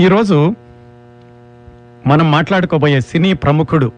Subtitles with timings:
[0.00, 0.54] ఈరోజు
[2.06, 3.92] మనం మాట్లాడుకోబోయే సినీ ప్రముఖుడు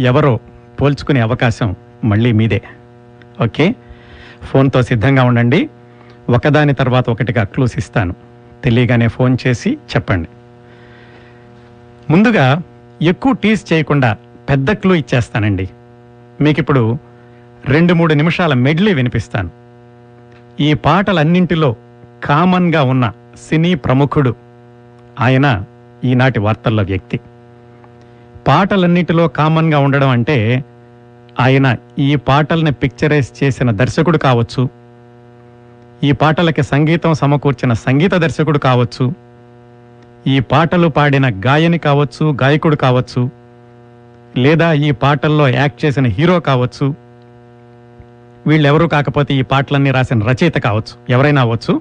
[0.00, 0.40] ఎవరో
[0.80, 2.62] పోల్చుకునే అవకాశం మళ్ళీ మీదే.
[3.44, 3.74] ఓకే?
[4.42, 5.70] ఫోన్తో సిద్ధంగా ఉండండి.
[6.28, 8.14] ఒకదాని తర్వాత ఒకటిగా క్లూస్ ఇస్తాను.
[8.64, 10.28] తెలియగానే ఫోన్ చేసి చెప్పండి.
[12.10, 12.62] ముందుగా
[13.02, 14.16] ఎక్కువ టీస్ చేయకుండా
[14.50, 15.70] పెద్ద క్లూ ఇచ్చేస్తానండి.
[16.40, 16.98] మీకు ఇప్పుడు
[17.64, 19.50] రెండు మూడు నిమిషాల మెడ్లీ వినిపిస్తాను.
[20.60, 21.76] ఈ పాటలన్నింటిలో
[22.24, 23.12] కామన్గా ఉన్న
[23.48, 24.43] సినీ ప్రముఖుడు
[25.20, 25.64] ఆయన
[26.04, 27.20] ఈనాటి వార్తల్లో వ్యక్తి.
[28.46, 30.64] పాటలన్నిటిలో కామన్గా ఉండడం అంటే
[31.40, 34.68] ఆయన ఈ పాటల్ని పిక్చరైజ్ చేసిన దర్శకుడు కావచ్చు
[36.02, 39.14] ఈ పాటలకి సంగీతం సమకూర్చిన సంగీత దర్శకుడు కావచ్చు
[40.26, 43.30] ఈ పాటలు పాడిన గాయని కావచ్చు గాయకుడు కావచ్చు
[44.36, 46.94] లేదా ఈ పాటల్లో యాక్ట్ చేసిన హీరో కావచ్చు
[48.46, 50.96] వీళ్ళెవరూ కాకపోతే ఈ పాటలన్నీ రాసిన రచయిత కావచ్చు.
[51.08, 51.80] ఎవరైనా అవ్వచ్చు.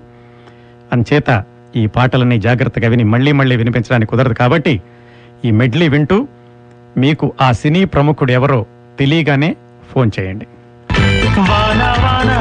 [0.91, 1.43] అంచేత
[1.75, 4.81] ఈ పాటలన్నీ జాగ్రత్తగా విని మళ్ళీ మళ్ళీ వినిపించడానికి కుదరదు కాబట్టి
[5.45, 6.27] ఈ మెడ్లీ వింటూ
[6.97, 8.65] మీకు ఆ సినీ ప్రముఖుడు ఎవరో
[8.99, 9.55] తెలియగానే
[9.93, 10.47] ఫోన్ చేయండి.
[11.37, 12.31] వాన వాన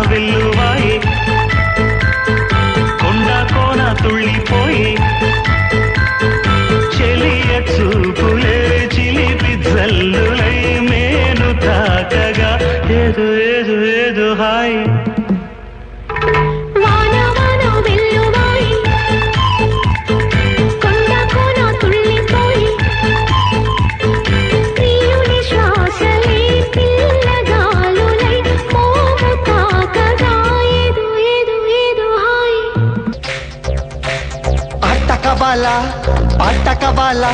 [36.75, 37.25] పాటకవాల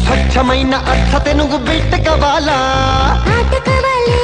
[0.00, 2.48] స్వచ్ఛమైన అర్థ తెనుగు బిట్టకవాల
[3.30, 4.18] ఆటకవాలి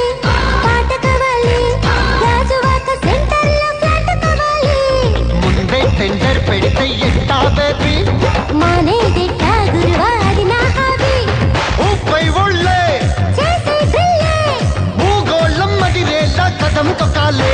[5.43, 7.95] ముందే టెండర్ పెడితే ఎట్టా బేబీ
[12.37, 12.79] ఒళ్ళే.
[14.99, 17.53] భూగోళం మదిరేలా కదం తొక్కాలే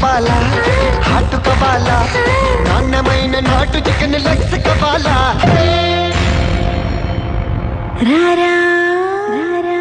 [0.00, 0.28] కవాల?
[1.06, 1.88] హాట్ కవాల?
[2.66, 5.08] నాణ్యమైన నాటు చికెన్ లెగ్స్ కవాల?
[8.08, 8.54] రారా
[9.34, 9.80] రారా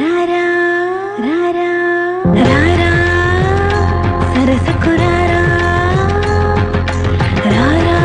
[0.00, 0.44] రారా
[1.26, 1.68] రారా
[2.48, 2.90] రారా
[4.32, 5.42] సరసకు రారా
[7.54, 8.00] రారా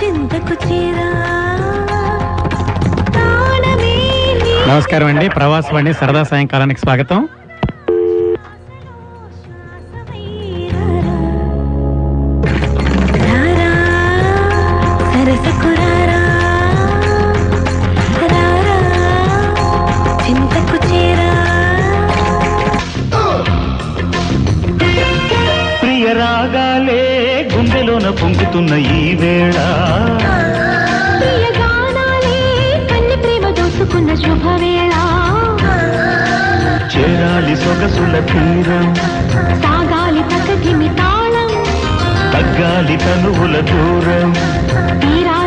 [0.00, 1.08] చింతకు చీరా.
[4.68, 7.20] నమస్కారం అండి ప్రవాసవాణి సరదా సాయంకాలానికి స్వాగతం.
[28.56, 29.56] పొంగుతున్న ఈ వేళ.
[36.92, 38.86] చేరాలి సొగసుల తీరం
[39.62, 40.22] సాగాలి
[42.34, 44.30] తగ్గాలి తనువుల దూరం.
[45.00, 45.45] తీరాలి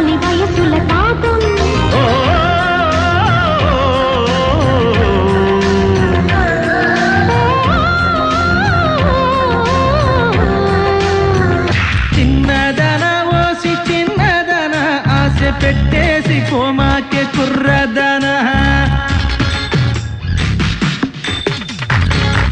[15.62, 18.26] పెట్టేసి కోమాకే కుర్రదన.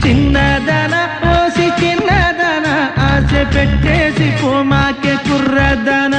[0.04, 2.68] చిన్నదన పోసి చిన్నదన
[3.08, 6.16] ఆశ పెట్టేసి కోమాకే కుర్రదన.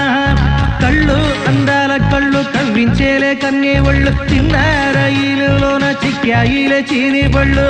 [0.82, 1.18] కళ్ళు
[1.50, 4.56] అందాల కళ్ళు కవ్వించేలే కన్నే ఒళ్ళు చిన్న
[4.96, 7.66] రైలులోన చిక్కాయిలే చీని బళ్ళు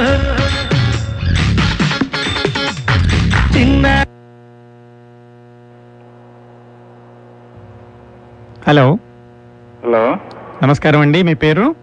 [10.68, 11.74] నమస్కారం అండి మీ పేరు?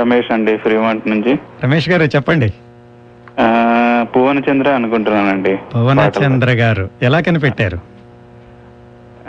[0.00, 1.38] రమేష్ అండి ఫ్రీమాంట్ నుంచి.
[1.64, 2.52] రమేష్ గారు చెప్పండి.
[3.40, 3.44] ఆ,
[4.16, 7.78] భువనచంద్ర అనుకుంటున్నానండి భువనచంద్ర గారు ఎలా కనిపెట్టారు?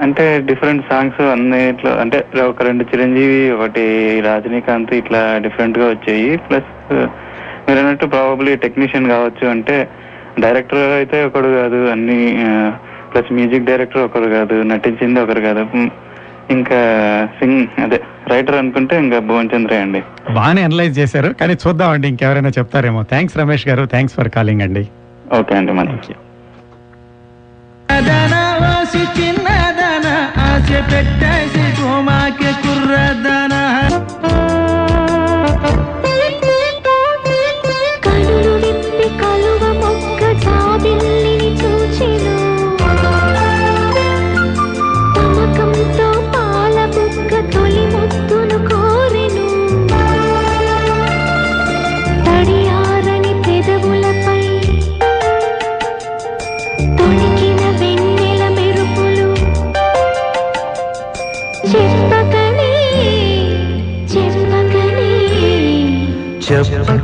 [0.01, 3.81] అంటే డిఫరెంట్ సాంగ్స్ అన్నిట్లో అంటే ఒక రెండు చిరంజీవి ఒకటి
[4.21, 6.37] రజనీకాంత్ ఇట్లా డిఫరెంట్గా వచ్చాయి.
[6.37, 6.93] ప్లస్
[7.67, 9.87] మీరు అన్నట్టు ప్రాబబ్లీ టెక్నీషియన్ కావచ్చు అంటే
[10.39, 12.45] డైరెక్టర్ అయితే ఒకడు కాదు అన్ని
[13.13, 15.67] ప్లస్ మ్యూజిక్ డైరెక్టర్ ఒకరు కాదు నటించింది ఒకరు కాదు.
[16.49, 16.79] ఇంకా
[17.39, 18.01] సింగ్ అదే
[18.33, 20.01] రైటర్ అనుకుంటే ఇంకా భువన్ చంద్రే అండి.
[20.37, 23.03] బాగానే అనలైజ్ చేశారు కానీ చూద్దామండి ఇంకెవరైనా చెప్తారేమో.
[23.13, 24.83] థ్యాంక్స్ రమేష్ గారు థ్యాంక్స్ ఫర్ కాలింగ్ అండి.
[25.39, 25.73] ఓకే అండి
[26.11, 26.17] యూ
[29.17, 30.07] చిన్నదన
[30.47, 31.65] ఆశ పెట్టేసి
[32.63, 33.53] కుర్రదన.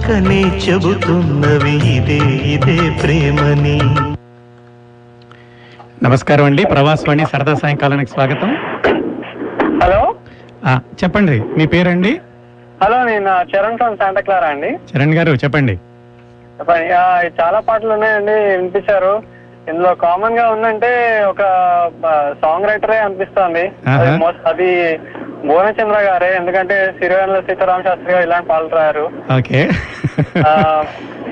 [0.08, 3.80] పక్కనే చెబుతున్నవి ఇదే ఇదే ప్రేమని.
[6.04, 6.66] నమస్కారం అండి.
[6.66, 8.56] ప్రవాసవాణి సరదా సాయంకాలానికి స్వాగతం.
[9.84, 10.16] హలో?
[11.04, 12.22] చెప్పండి మీ పేరండి?
[12.84, 14.70] హలో నేను చరణ్ ఫ్రమ్ శాంటా క్లారా అండి.
[14.70, 15.80] చరణ్ గారు చెప్పండి.
[17.42, 19.24] చాలా పాటలు ఉన్నాయండి వినిపించారు.
[19.70, 21.42] ఇందులో కామన్గా ఉందంటే ఒక
[22.42, 23.72] సాంగ్ రైటరే అనిపిస్తోంది.
[23.88, 24.18] అది ఆహా.
[24.18, 25.00] మోస్ట్- అది
[25.46, 29.06] భువనచంద్ర గారే ఎందుకంటే సిరివెన్నెల సీతారామ శాస్త్రి గారు ఇలాంటి పాటలు రాయారు.
[29.38, 29.60] ఓకే.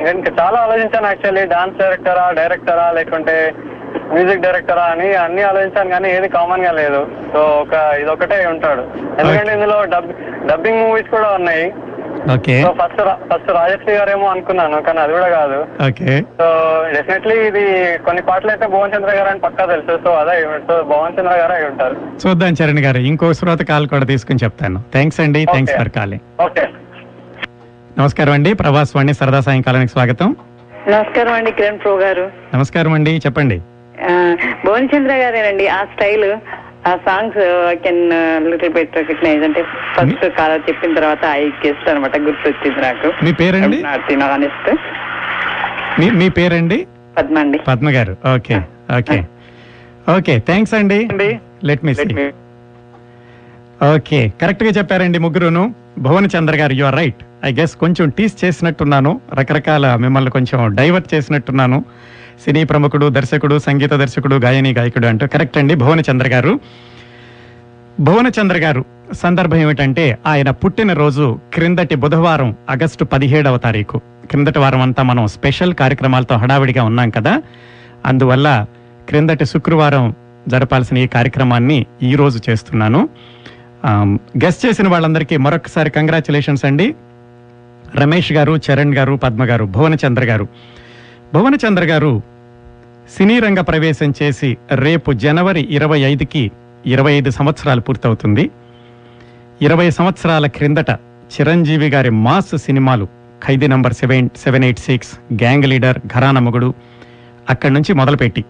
[0.10, 3.54] ఇంకా చాలా ఆలోచించాను యాక్చువల్లీ డాన్స్ డైరెక్టరా డైరెక్టరా లేకుంటే
[4.14, 7.08] మ్యూజిక్ డైరెక్టరా అని అన్ని ఆలోచించాను కానీ ఏది కామన్గా లేదు.
[7.34, 8.84] సో ఒక ఇదొకటే ఉంటాడు.
[9.22, 10.12] ఎందుకంటే ఇందులో డబ్
[10.46, 11.74] డబ్బింగ్ మూవీస్ కూడా ఉన్నాయి.
[12.34, 12.56] Okay.
[12.62, 15.58] So first first Rajashri గారేమో అనుకున్నాను కానీ అది కూడా కాదు.
[15.88, 16.22] ఓకే.
[16.40, 16.46] సో
[16.96, 17.64] డెఫినెట్లీ ఇది
[17.98, 20.36] కొన్ని పాటలు అయితే భువన్ చంద్ర గారు అని పక్కా తెలుసు సో అదే
[20.68, 21.96] సో భువన్ చంద్ర గారు అయి ఉంటారు.
[22.24, 24.80] చూద్దాం చరణ్ గారు ఇంకో శ్రోత కాల్ కూడా తీసుకుని చెప్తాను.
[24.94, 25.78] థ్యాంక్స్ అండి థ్యాంక్స్.
[25.78, 26.66] For calling okay.
[28.00, 30.36] నమస్కారం అండి ప్రవాసవాణి సరదా సాయంకాలానికి స్వాగతం.
[30.88, 32.32] నమస్కారం అండి కిరణ్ ప్రో గారు.
[32.56, 33.58] నమస్కారం అండి చెప్పండి.
[34.66, 36.30] భువన్ చంద్ర గారేనండి ఆ స్టైల్.
[36.90, 37.40] ఆ songs
[37.72, 38.02] I can
[38.52, 39.62] little bit recognise అంటే
[39.96, 43.10] ఫస్ట్ కాలర్ చెప్పిన తర్వాత ఐ గెస్ట్ అనమాట గుర్తొచ్చింది నాకు.
[43.26, 43.80] మీ పేరండి?
[44.36, 44.70] ఆనెస్ట్
[46.00, 46.80] మీ మీ పేరండి?
[47.18, 48.14] పద్మ అండి పద్మ గారు.
[48.36, 48.56] Okay
[48.98, 49.20] okay.
[50.18, 51.00] ఓకే థ్యాంక్స్ అండి.
[51.70, 51.94] లెట్ మీ
[53.94, 55.64] ఓకే కరెక్ట్గా చెప్పారండి ముగ్గురును.
[56.06, 59.12] భువన్ చంద్ర గారు you are right I guess కొంచెం టీస్ చేసినట్టున్నాను.
[59.40, 61.80] రకరకాల మిమ్మల్ని కొంచెం డైవర్ట్ చేసినట్టున్నాను.
[62.44, 66.60] సినీ ప్రముఖుడు దర్శకుడు సంగీత దర్శకుడు గాయని గాయకుడు అంటూ కరెక్ట్ అండి భువన చంద్ర గారు.
[68.00, 73.98] భువన చంద్ర గారు సందర్భం ఏమిటంటే ఆయన పుట్టినరోజు క్రిందటి బుధవారం ఆగస్టు పదిహేడవ తారీఖు.
[73.98, 77.42] క్రిందటి వారం అంతా మనం స్పెషల్ కార్యక్రమాలతో హడావిడిగా ఉన్నాం కదా.
[78.06, 78.66] అందువల్ల
[79.10, 80.14] క్రిందటి శుక్రవారం
[80.48, 83.10] జరపాల్సిన ఈ కార్యక్రమాన్ని ఈ రోజు చేస్తున్నాను.
[84.46, 86.96] గెస్ట్ చేసిన వాళ్ళందరికీ మరొకసారి కంగ్రాచులేషన్స్ అండి.
[87.96, 90.48] రమేష్ గారు చరణ్ గారు పద్మ గారు భువన చంద్ర గారు.
[91.36, 92.12] భువనచంద్ర గారు
[93.16, 96.44] సినీ రంగ ప్రవేశం చేసి రేపు జనవరి ఇరవై ఐదుకి
[96.86, 98.52] ఇరవై ఐదు సంవత్సరాలు పూర్తవుతుంది.
[99.62, 100.92] ఇరవై సంవత్సరాల క్రిందట
[101.34, 103.08] చిరంజీవి గారి మాస్ సినిమాలు
[103.46, 106.74] Khaidi number seven seven eight six gang leader Gharana Mogudu
[107.50, 108.44] అక్కడి నుంచి మొదలుపెట్టి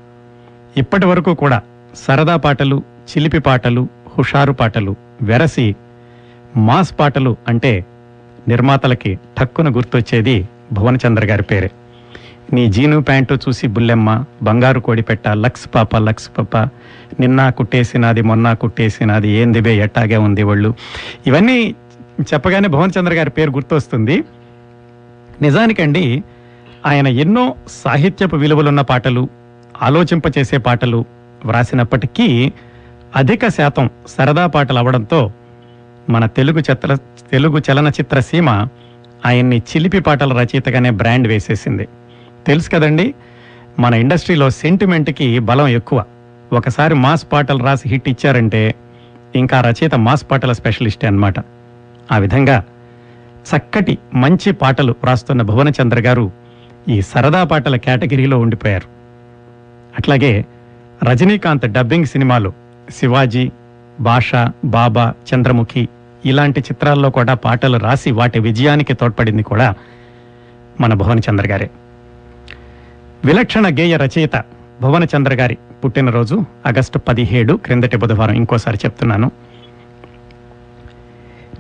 [0.78, 1.60] ఇప్పటి వరకు కూడా
[2.06, 3.88] సరదా పాటలు చిలిపి పాటలు
[4.18, 5.76] హుషారు పాటలు వెరసి
[6.58, 7.86] మాస్ పాటలు అంటే
[8.48, 10.38] నిర్మాతలకి ఠక్కున గుర్తొచ్చేది
[10.74, 11.72] భువనచంద్ర గారి పేరే.
[12.54, 16.58] నీ జీను ప్యాంటు చూసి బుల్లెమ్మ బంగారు కోడి పెట్ట లక్స్ పాప లక్స్ పాప.
[17.20, 20.74] నిన్న కుట్టేసినది మొన్న కుట్టేసినది ఏందిబే ఎట్టాగే ఉంది వాళ్ళు
[21.28, 21.76] ఇవన్నీ
[22.22, 24.24] చెప్పగానే భువనచంద్ర గారి పేరు గుర్తొస్తుంది.
[25.42, 26.24] నిజానికండి
[26.86, 29.30] ఆయన ఎన్నో సాహిత్యపు విలువలున్న పాటలు
[29.82, 31.06] ఆలోచింపచేసే పాటలు
[31.46, 32.52] వ్రాసినప్పటికీ
[33.16, 35.32] అధిక శాతం సరదా పాటలు అవడంతో
[36.10, 36.96] మన తెలుగు చిత్ర
[37.32, 38.68] తెలుగు చలనచిత్ర సీమ
[39.26, 41.88] ఆయన్ని చిలిపి పాటల రచయితగానే బ్రాండ్ వేసేసింది.
[42.48, 43.14] తెలుసు కదండి
[43.80, 46.04] మన ఇండస్ట్రీలో సెంటిమెంట్కి బలం ఎక్కువ.
[46.54, 48.76] ఒకసారి మాస్ పాటలు రాసి హిట్ ఇచ్చారంటే
[49.36, 51.34] ఇంకా రచయిత మాస్ పాటల స్పెషలిస్టే అన్నమాట.
[52.12, 52.64] ఆ విధంగా
[53.34, 56.32] చక్కటి మంచి పాటలు రాస్తున్న భువనచంద్ర గారు
[56.90, 58.88] ఈ సరదా పాటల కేటగిరీలో ఉండిపోయారు.
[59.98, 60.46] అట్లాగే
[61.04, 62.54] రజనీకాంత్ డబ్బింగ్ సినిమాలు
[62.90, 63.52] శివాజీ
[64.00, 64.32] భాష
[64.66, 65.90] బాబా చంద్రముఖి
[66.26, 69.74] ఇలాంటి చిత్రాల్లో కూడా పాటలు రాసి వాటి విజయానికి తోడ్పడింది కూడా
[70.82, 71.70] మన భువనచంద్ర గారే.
[73.26, 74.44] విలక్షణ గేయ రచయిత
[74.82, 79.32] భువనచంద్ర గారి పుట్టినరోజు ఆగస్టు పదిహేడు క్రిందటి బుధవారం ఇంకోసారి చెప్తున్నాను.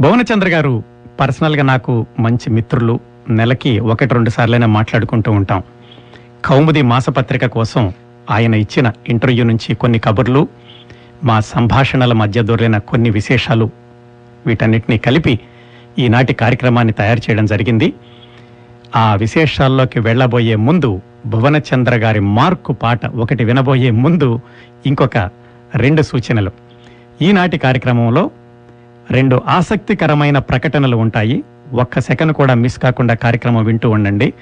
[0.02, 0.84] భువనచంద్ర గారు
[1.20, 5.64] పర్సనల్గా నాకు మంచి మిత్రులు నెలకి ఒకటి రెండు సార్లైనా మాట్లాడుకుంటూ ఉంటాం.
[6.46, 7.94] కౌముది మాసపత్రిక కోసం
[8.32, 10.48] ఆయన ఇచ్చిన ఇంటర్వ్యూ నుంచి కొన్ని కబుర్లు
[11.24, 13.70] మా సంభాషణల మధ్య దొరికిన కొన్ని విశేషాలు
[14.48, 15.40] వీటన్నిటినీ కలిపి
[16.00, 17.94] ఈనాటి కార్యక్రమాన్ని తయారు చేయడం జరిగింది.
[18.96, 24.40] ఆ విశేషాల్లోకి వెళ్ళబోయే ముందు భువనచంద్ర గారి మార్కు పాట ఒకటి వినబోయే ముందు
[24.86, 25.18] ఇంకొక
[25.76, 26.52] రెండు సూచనలు.
[27.22, 28.32] ఈనాటి కార్యక్రమంలో
[29.12, 31.44] రెండు ఆసక్తికరమైన ప్రకటనలు ఉంటాయి.
[31.74, 34.34] ఒక్క సెకండ్ కూడా మిస్ కాకుండా కార్యక్రమం వింటూ ఉండండి.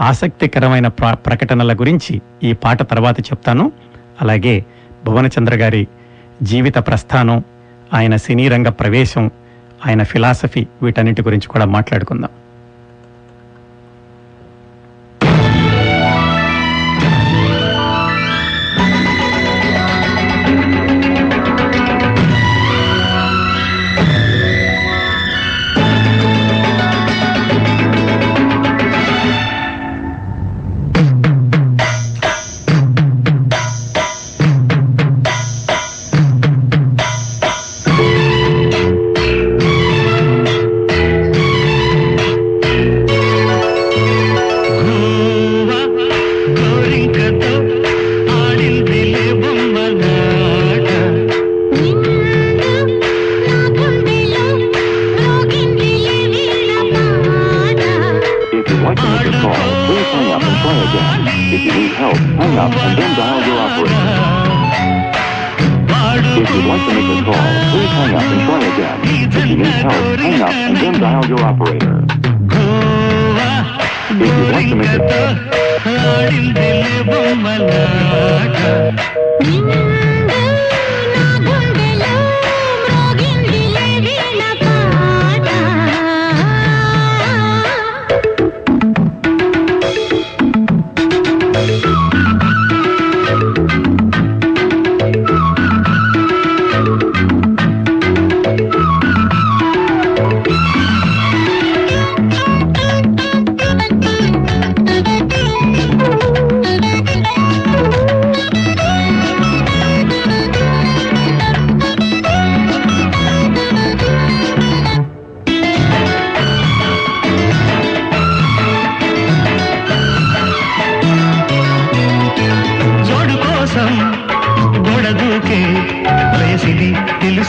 [0.00, 3.72] ఆసక్తికరమైన ప్ర- ప్రకటనల గురించి ఈ పాట తర్వాత చెప్తాను.
[4.20, 4.64] అలాగే
[5.04, 5.88] భువనచంద్ర గారి
[6.42, 7.44] జీవిత ప్రస్థానం
[7.94, 9.30] ఆయన సినీ రంగ ప్రవేశం
[9.86, 12.30] ఆయన ఫిలాసఫీ వీటన్నిటి గురించి కూడా మాట్లాడుకుందాం.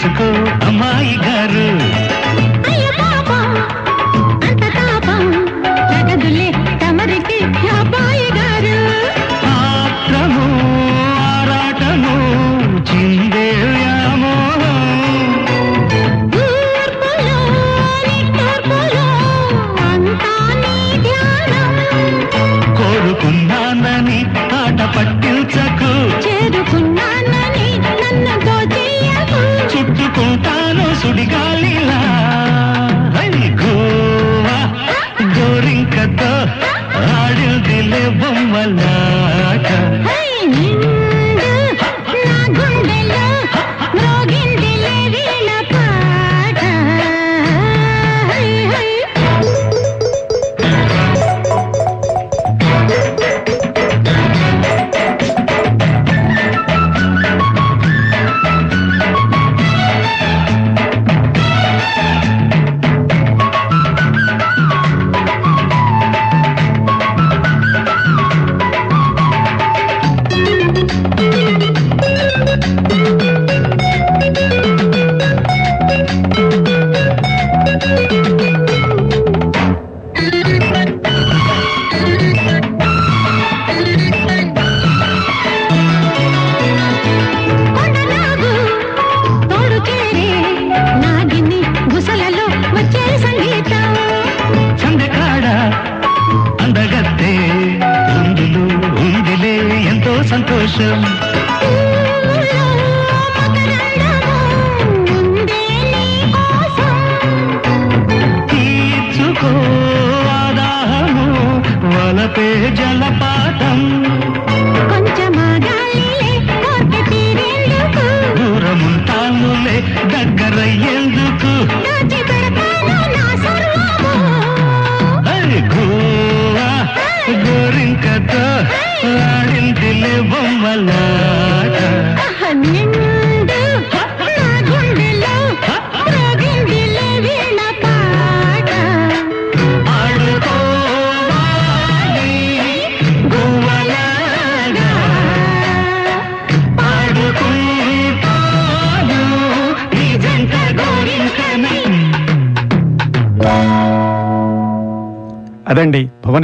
[0.03, 0.27] मुझको
[0.67, 0.90] अमा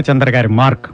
[0.07, 0.85] భువనచంద్ర గారి మార్క్.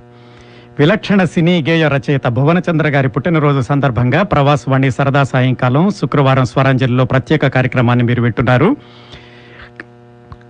[0.79, 8.05] విలక్షణ సినీ గేయ రచయిత భువనచంద్ర గారి పుట్టినరోజు సందర్భంగా ప్రవాసవాణి సరదా సాయంకాలం శుక్రవారం స్వరాంజలిలో ప్రత్యేక కార్యక్రమాన్ని
[8.05, 8.75] మీరు వింటున్నారు.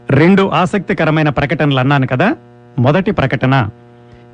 [0.09, 2.35] రెండు ఆసక్తికరమైన ప్రకటనలు అన్నాను కదా.
[2.79, 3.69] మొదటి ప్రకటన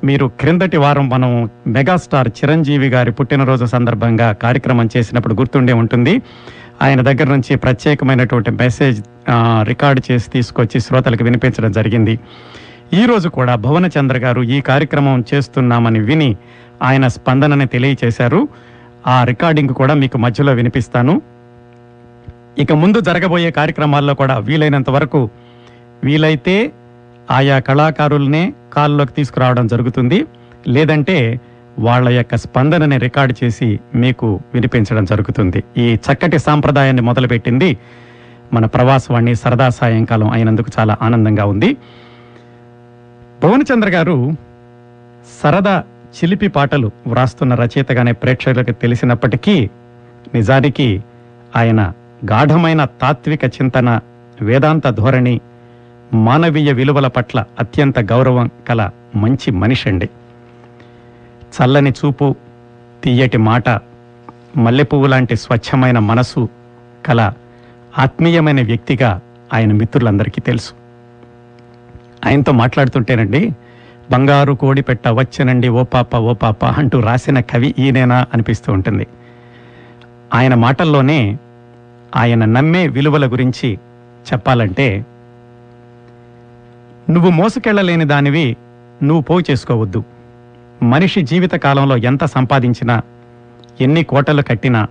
[0.04, 6.22] మీరు క్రిందటి వారం మనం మెగాస్టార్ చిరంజీవి గారి పుట్టినరోజు సందర్భంగా కార్యక్రమం చేసినప్పుడు గుర్తుండే ఉంటుంది.
[6.82, 12.18] ఆయన దగ్గర నుంచి ప్రత్యేకమైనటువంటి మెసేజ్ రికార్డ్ రికార్డు చేసి తీసుకొచ్చి శ్రోతలకు వినిపించడం జరిగింది.
[12.94, 16.36] ఈరోజు కూడా కూడా భువనచంద్ర గారు ఈ కార్యక్రమం చేస్తున్నామని విని
[16.82, 18.48] ఆయన స్పందనని తెలియచేశారు.
[19.06, 21.22] ఆ రికార్డింగ్ కూడా మీకు మధ్యలో వినిపిస్తాను.
[22.58, 25.30] ఇక ముందు జరగబోయే కార్యక్రమాల్లో కూడా వీలైనంత వరకు
[26.04, 26.72] వీలైతే
[27.30, 30.26] ఆయా కళాకారులనే కాల్లోకి తీసుకురావడం జరుగుతుంది.
[30.68, 31.40] లేదంటే
[31.78, 35.64] వాళ్ళ యొక్క స్పందనని రికార్డు చేసి మీకు వినిపించడం జరుగుతుంది.
[35.76, 37.76] ఈ చక్కటి సాంప్రదాయాన్ని మొదలుపెట్టింది
[38.52, 41.76] మన ప్రవాసవాణి సరదా సాయంకాలం అయినందుకు చాలా ఆనందంగా ఉంది.
[43.42, 44.36] భువనచంద్ర గారు
[45.42, 45.84] సరదా
[46.16, 49.70] చిలిపి పాటలు వ్రాస్తున్న రచయితగానే ప్రేక్షకులకు తెలిసినప్పటికీ
[50.34, 51.02] నిజానికి
[51.56, 51.92] ఆయన
[52.24, 54.00] గాఢమైన తాత్విక చింతన
[54.40, 55.40] వేదాంత ధోరణి
[56.14, 60.08] మానవీయ విలువల పట్ల అత్యంత గౌరవం కల మంచి మనిషి అండి
[61.54, 62.34] చల్లని చూపు
[63.04, 63.68] తీయటి మాట
[64.56, 66.48] మల్లెపువ్వు లాంటి స్వచ్ఛమైన మనసు
[67.06, 67.20] కల
[67.98, 69.20] ఆత్మీయమైన వ్యక్తిగా
[69.52, 70.79] ఆయన మిత్రులందరికీ తెలుసు.
[72.24, 73.52] ఆయనతో మాట్లాడుతుంటేనండి
[74.12, 79.06] బంగారు కోడి పెట్ట వచ్చనండి ఓ పాప ఓ పాప అంటూ రాసిన కవి ఈయనేనా అనిపిస్తూ ఉంటుంది.
[80.34, 81.38] ఆయన మాటల్లోనే
[82.16, 83.68] ఆయన నమ్మే విలువల గురించి
[84.32, 85.06] చెప్పాలంటే
[87.10, 88.56] నువ్వు మోసుకెళ్ళలేని దానివి
[89.02, 90.04] నువ్వు పోగు చేసుకోవద్దు.
[90.82, 93.02] మనిషి జీవిత కాలంలో ఎంత సంపాదించినా
[93.80, 94.88] ఎన్ని కోటలు కట్టినా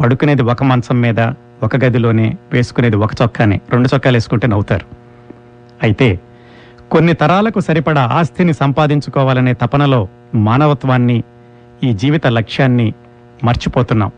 [0.00, 1.20] పడుకునేది ఒక మంచం మీద
[1.62, 4.86] ఒక గదిలోనే వేసుకునేది ఒక చొక్కానే రెండు చొక్కాలు వేసుకుంటే నవ్వుతారు.
[5.82, 6.20] అయితే
[6.92, 11.22] కొన్ని తరాలకు సరిపడా ఆస్తిని సంపాదించుకోవాలనే తపనలో మానవత్వాన్ని
[11.84, 12.94] ఈ జీవిత లక్ష్యాన్ని
[13.44, 14.10] మర్చిపోతున్నాం.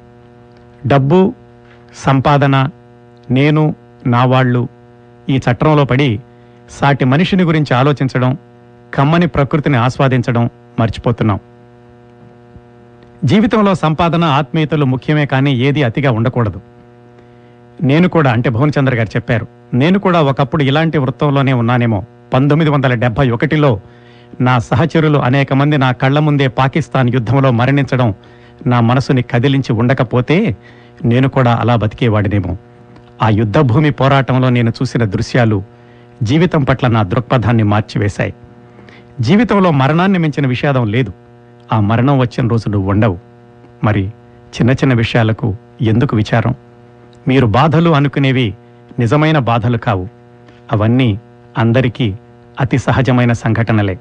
[0.87, 1.35] డబ్బు
[1.97, 2.69] సంపాదన
[3.31, 3.75] నేను
[4.07, 4.69] నా వాళ్ళు
[5.29, 6.21] ఈ చట్రంలో పడి
[6.71, 8.37] సాటి మనిషిని గురించి ఆలోచించడం
[8.95, 10.51] కమ్మని ప్రకృతిని ఆస్వాదించడం
[10.81, 11.39] మర్చిపోతున్నాం.
[13.25, 16.61] జీవితంలో సంపాదన ఆత్మీయతలు ముఖ్యమే కానీ ఏది అతిగా ఉండకూడదు.
[17.83, 22.05] నేను కూడా అంటే భువనచంద్ర గారు చెప్పారు నేను కూడా ఒకప్పుడు ఇలాంటి వృత్తంలోనే ఉన్నానేమో.
[22.35, 23.81] పంతొమ్మిది వందల డెబ్బై ఒకటిలో
[24.41, 28.15] నా సహచరులు అనేక మంది నా కళ్ళ ముందే పాకిస్తాన్ యుద్ధంలో మరణించడం
[28.67, 30.57] నా మనసుని కదిలించి ఉండకపోతే
[31.05, 32.57] నేను కూడా అలా బతికేవాడినేమో.
[33.23, 35.63] ఆ యుద్ధ భూమి పోరాటంలో నేను చూసిన దృశ్యాలు
[36.23, 38.35] జీవితం పట్ల నా దృక్పథాన్ని మార్చివేశాయి.
[39.21, 41.13] జీవితంలో మరణాన్ని మించిన విషాదం లేదు.
[41.73, 43.19] ఆ మరణం వచ్చిన రోజు నువ్వు ఉండవు.
[43.85, 44.07] మరి
[44.57, 46.55] చిన్న చిన్న విషయాలకు ఎందుకు విచారం?
[47.29, 48.55] మీరు బాధలు అనుకునేవి
[48.99, 50.09] నిజమైన బాధలు కావు.
[50.73, 51.19] అవన్నీ
[51.59, 52.15] అందరికీ
[52.61, 53.99] అతి సహజమైన సంఘటనలే.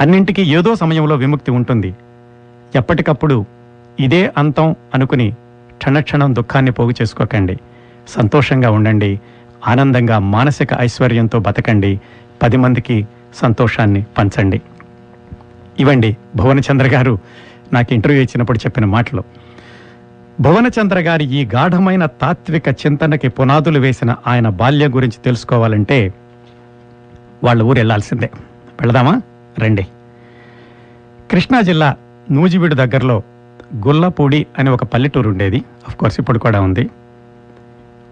[0.00, 1.94] అన్నింటికీ ఏదో సమయంలో విముక్తి ఉంటుంది.
[2.76, 3.44] ఎప్పటికప్పుడు
[4.00, 5.30] ఇదే అంతం అనుకుని
[5.72, 7.58] క్షణక్షణం దుఃఖాన్ని పోగు చేసుకోకండి.
[8.08, 9.20] సంతోషంగా ఉండండి.
[9.68, 12.00] ఆనందంగా మానసిక ఐశ్వర్యంతో బతకండి.
[12.42, 14.62] పది మందికి సంతోషాన్ని పంచండి.
[15.80, 17.18] ఇవండి భువనచంద్ర గారు
[17.72, 19.22] నాకు ఇంటర్వ్యూ ఇచ్చినప్పుడు చెప్పిన మాటలు.
[20.40, 26.14] భువనచంద్ర గారి ఈ గాఢమైన తాత్విక చింతనకి పునాదులు వేసిన ఆయన బాల్యం గురించి తెలుసుకోవాలంటే
[27.44, 28.30] వాళ్ళ ఊరు వెళ్ళాల్సిందే.
[28.80, 29.22] వెళదామా?
[29.58, 29.86] రండి.
[31.30, 31.96] కృష్ణా జిల్లా
[32.30, 33.22] నూజివీడు దగ్గరలో
[33.86, 35.64] గుల్లపూడి అని ఒక పల్లెటూరు ఉండేది.
[35.98, 36.90] కోర్స్ ఇప్పుడు కూడా ఉంది.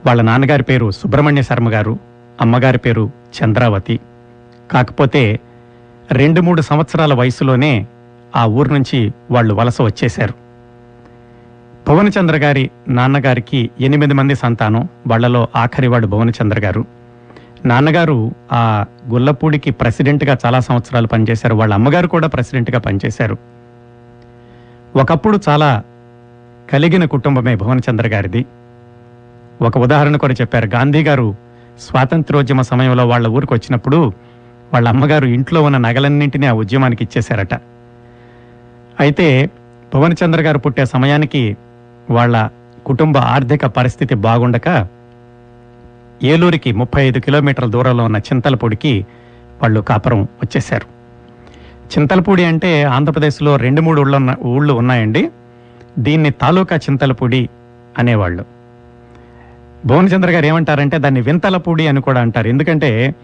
[0.06, 1.98] వాళ్ళ నాన్నగారి పేరు సుబ్రహ్మణ్య శర్మ గారు
[2.40, 3.10] అమ్మగారి పేరు
[3.42, 4.00] చంద్రావతి.
[4.70, 5.40] కాకపోతే
[6.12, 7.86] రెండు మూడు సంవత్సరాల వయసులోనే
[8.36, 10.34] ఆ ఊరు నుంచి వాళ్ళు వలస వచ్చేశారు.
[11.88, 16.84] భువనచంద్ర గారి నాన్నగారికి ఎనిమిది మంది సంతానం వాళ్ళలో ఆఖరివాడు భువనచంద్ర గారు.
[17.64, 21.54] నాన్నగారు ఆ గుల్లపూడికి ప్రెసిడెంట్గా చాలా సంవత్సరాలు పనిచేశారు.
[21.54, 23.36] వాళ్ళ అమ్మగారు కూడా ప్రెసిడెంట్గా పనిచేశారు.
[24.96, 25.82] ఒకప్పుడు చాలా
[26.72, 28.46] కలిగిన కుటుంబమే భువనచంద్ర గారిది.
[29.62, 30.66] ఒక ఉదాహరణ కూడా చెప్పారు.
[30.66, 31.34] గాంధీ గారు
[31.80, 34.12] స్వాతంత్రోద్యమ సమయంలో వాళ్ళ ఊరికి వచ్చినప్పుడు
[34.74, 37.54] వాళ్ళ అమ్మగారు ఇంట్లో ఉన్న నగలన్నింటినీ ఆ ఉద్యమానికి ఇచ్చేశారట.
[39.00, 39.50] అయితే
[39.94, 41.56] భువనచంద్ర గారు పుట్టే సమయానికి
[42.10, 42.48] వాళ్ళ
[42.86, 44.68] కుటుంబ ఆర్థిక పరిస్థితి బాగుండక
[46.22, 49.06] ఏలూరికి ముప్పై ఐదు కిలోమీటర్ల దూరంలో ఉన్న చింతలపూడికి
[49.62, 50.86] వాళ్ళు కాపురం వచ్చేశారు.
[51.86, 55.30] చింతలపూడి అంటే ఆంధ్రప్రదేశ్లో రెండు మూడు ఊళ్ళో ఉన్న ఊళ్ళు ఉన్నాయండి.
[55.98, 57.48] దీన్ని తాలూకా చింతలపూడి
[57.98, 58.44] అనేవాళ్ళు.
[59.86, 62.48] భువనచంద్ర గారు ఏమంటారంటే దాన్ని వింతలపూడి అని కూడా అంటారు.
[62.48, 63.14] ఎందుకంటే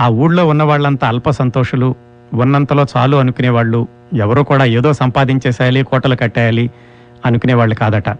[0.00, 1.94] ఆ ఊళ్ళో ఉన్న వాళ్ళంతా అల్ప సంతోషులు
[2.34, 6.70] ఉన్నంతలో చాలు అనుకునేవాళ్ళు ఎవరు కూడా ఏదో సంపాదించేసేయాలి కోటలు కట్టేయాలి
[7.26, 8.16] అనుకునేవాళ్ళు కాదట.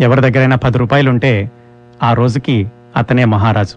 [0.00, 1.50] ఎవరి దగ్గరైనా పది రూపాయలు ఉంటే
[2.02, 2.66] ఆ రోజుకి
[2.96, 3.76] అతనే మహారాజు.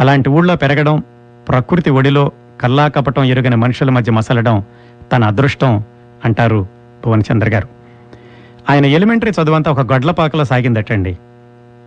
[0.00, 1.02] అలాంటి ఊళ్ళో పెరగడం
[1.48, 4.64] ప్రకృతి ఒడిలో కల్లా కపటం ఎరుగని మనుషుల మధ్య మసలడం
[5.12, 5.82] తన అదృష్టం
[6.24, 6.66] అంటారు
[7.04, 7.68] భువనచంద్ర గారు.
[8.70, 11.18] ఆయన ఎలిమెంటరీ చదువంతా ఒక గొడ్లపాకలో సాగిందటండి.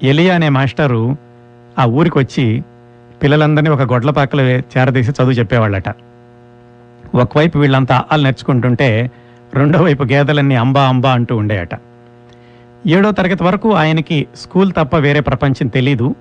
[0.04, 1.16] ఎలియా అనే మాస్టరు
[1.80, 2.64] ఆ ఊరికి వచ్చి
[3.24, 5.90] పిల్లలందరినీ ఒక గొడ్లపాకలో చేరదీసి చదువు చెప్పేవాళ్ళట.
[7.16, 9.12] ఒకవైపు వీళ్ళంతా ఆలు నేర్చుకుంటుంటే
[9.54, 11.70] రెండో వైపు గేదెలన్నీ అంబా అంబా అంటూ ఉండేయట.
[12.88, 16.16] ఏడో తరగతి వరకు ఆయనకి స్కూల్ తప్ప వేరే ప్రపంచం తెలీదు.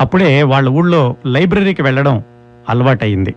[0.00, 2.22] అప్పుడే వాళ్ళ ఊళ్ళో లైబ్రరీకి వెళ్ళడం
[2.68, 3.34] అలవాటయింది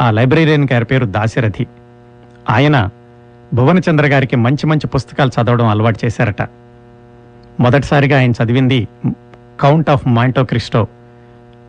[0.00, 1.66] ఆ లైబ్రరీయన్ గారి పేరు దాశరథి.
[2.50, 2.88] ఆయన
[3.54, 6.42] భువనచంద్ర గారికి మంచి మంచి పుస్తకాలు చదవడం అలవాటు చేశారట.
[7.60, 8.88] మొదటిసారిగా ఆయన చదివింది
[9.60, 10.86] కౌంట్ ఆఫ్ మాంటో క్రిస్టో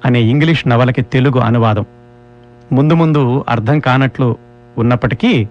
[0.05, 1.85] అనే ఇంగ్లీష్ నవలకి తెలుగు అనువాదం.
[2.71, 4.37] ముందు ముందు అర్థం కానట్లు
[4.77, 5.47] ఉన్నప్పటికీ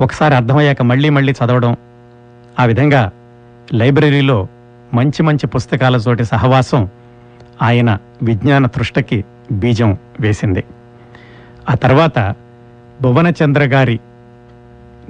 [0.00, 1.76] ఒకసారి అర్థమయ్యాక మళ్ళీ మళ్ళీ చదవడం
[2.60, 3.10] ఆ విధంగా
[3.74, 4.48] లైబ్రరీలో
[4.94, 6.88] మంచి మంచి పుస్తకాలతోటి సహవాసం
[7.62, 10.64] ఆయన విజ్ఞాన తృష్టకి బీజం వేసింది.
[11.70, 12.34] ఆ తర్వాత
[13.02, 14.00] భువనచంద్ర గారి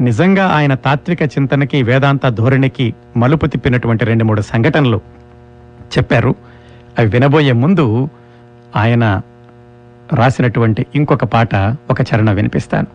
[0.01, 5.01] నిజంగా ఆయన తాత్విక చింతనకి వేదాంత ధోరణికి మలుపు తిప్పినటువంటి రెండు మూడు సంఘటనలు
[5.99, 6.35] చెప్పారు.
[6.99, 8.09] అవి వినబోయే ముందు
[8.77, 9.21] ఆయన
[10.13, 11.55] రాసినటువంటి ఇంకొక పాట
[11.91, 12.87] ఒక చరణ వినిపిస్తాను.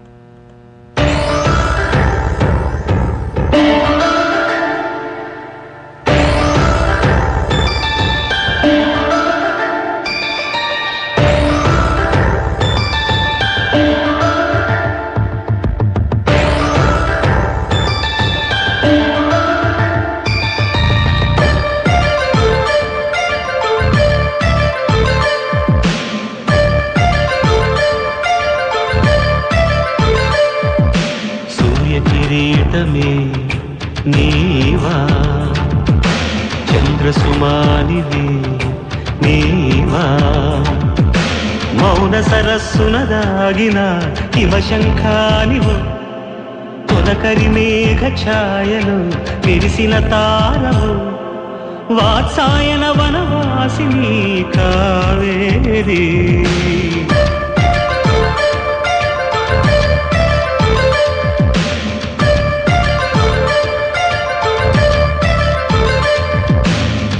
[42.29, 43.79] సరస్సున దాగిన
[44.35, 45.75] హిమశంఖానివు
[46.87, 48.97] తొలకరి మేఘ ఛాయలు
[49.47, 50.91] విరిసిన తారవు
[51.93, 56.05] వాత్సాయన వనవాసిని కావేరి.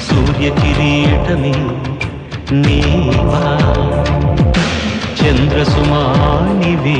[0.07, 1.55] సూర్య కిరీటమే
[2.63, 3.43] నీవా?
[5.21, 6.99] చంద్రసుమానివి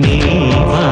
[0.00, 0.84] నీవా?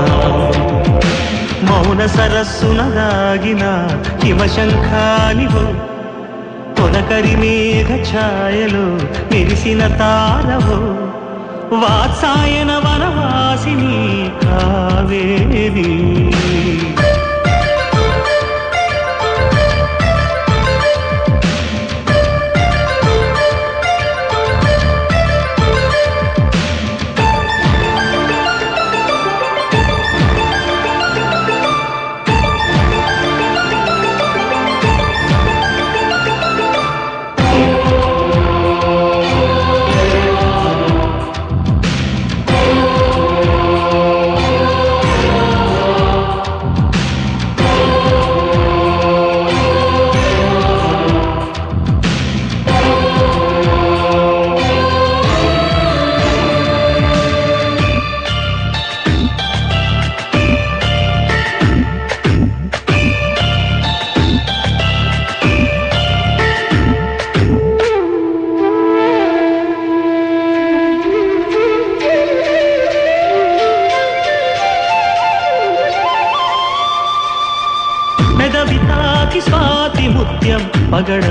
[1.62, 3.88] మౌన సరస్సున దాగిన
[4.24, 5.64] హిమశంఖానివు
[6.76, 8.84] తొలకరి మేఘ ఛాయలు
[9.32, 10.78] మెరిసిన తారవు
[11.74, 15.92] వాత్సాయన వనవాసిని కావేరి.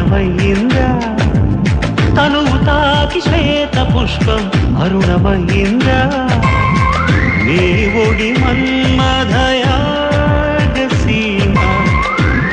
[0.08, 0.88] అరుణమయ్యిందా?
[2.18, 4.44] తనువు తాకి శ్వేత పుష్పం
[4.84, 5.98] అరుణమయ్యిందా?
[7.46, 7.60] నీ
[8.04, 9.66] ఒడి మన్మధయాగ
[11.02, 11.56] సీమ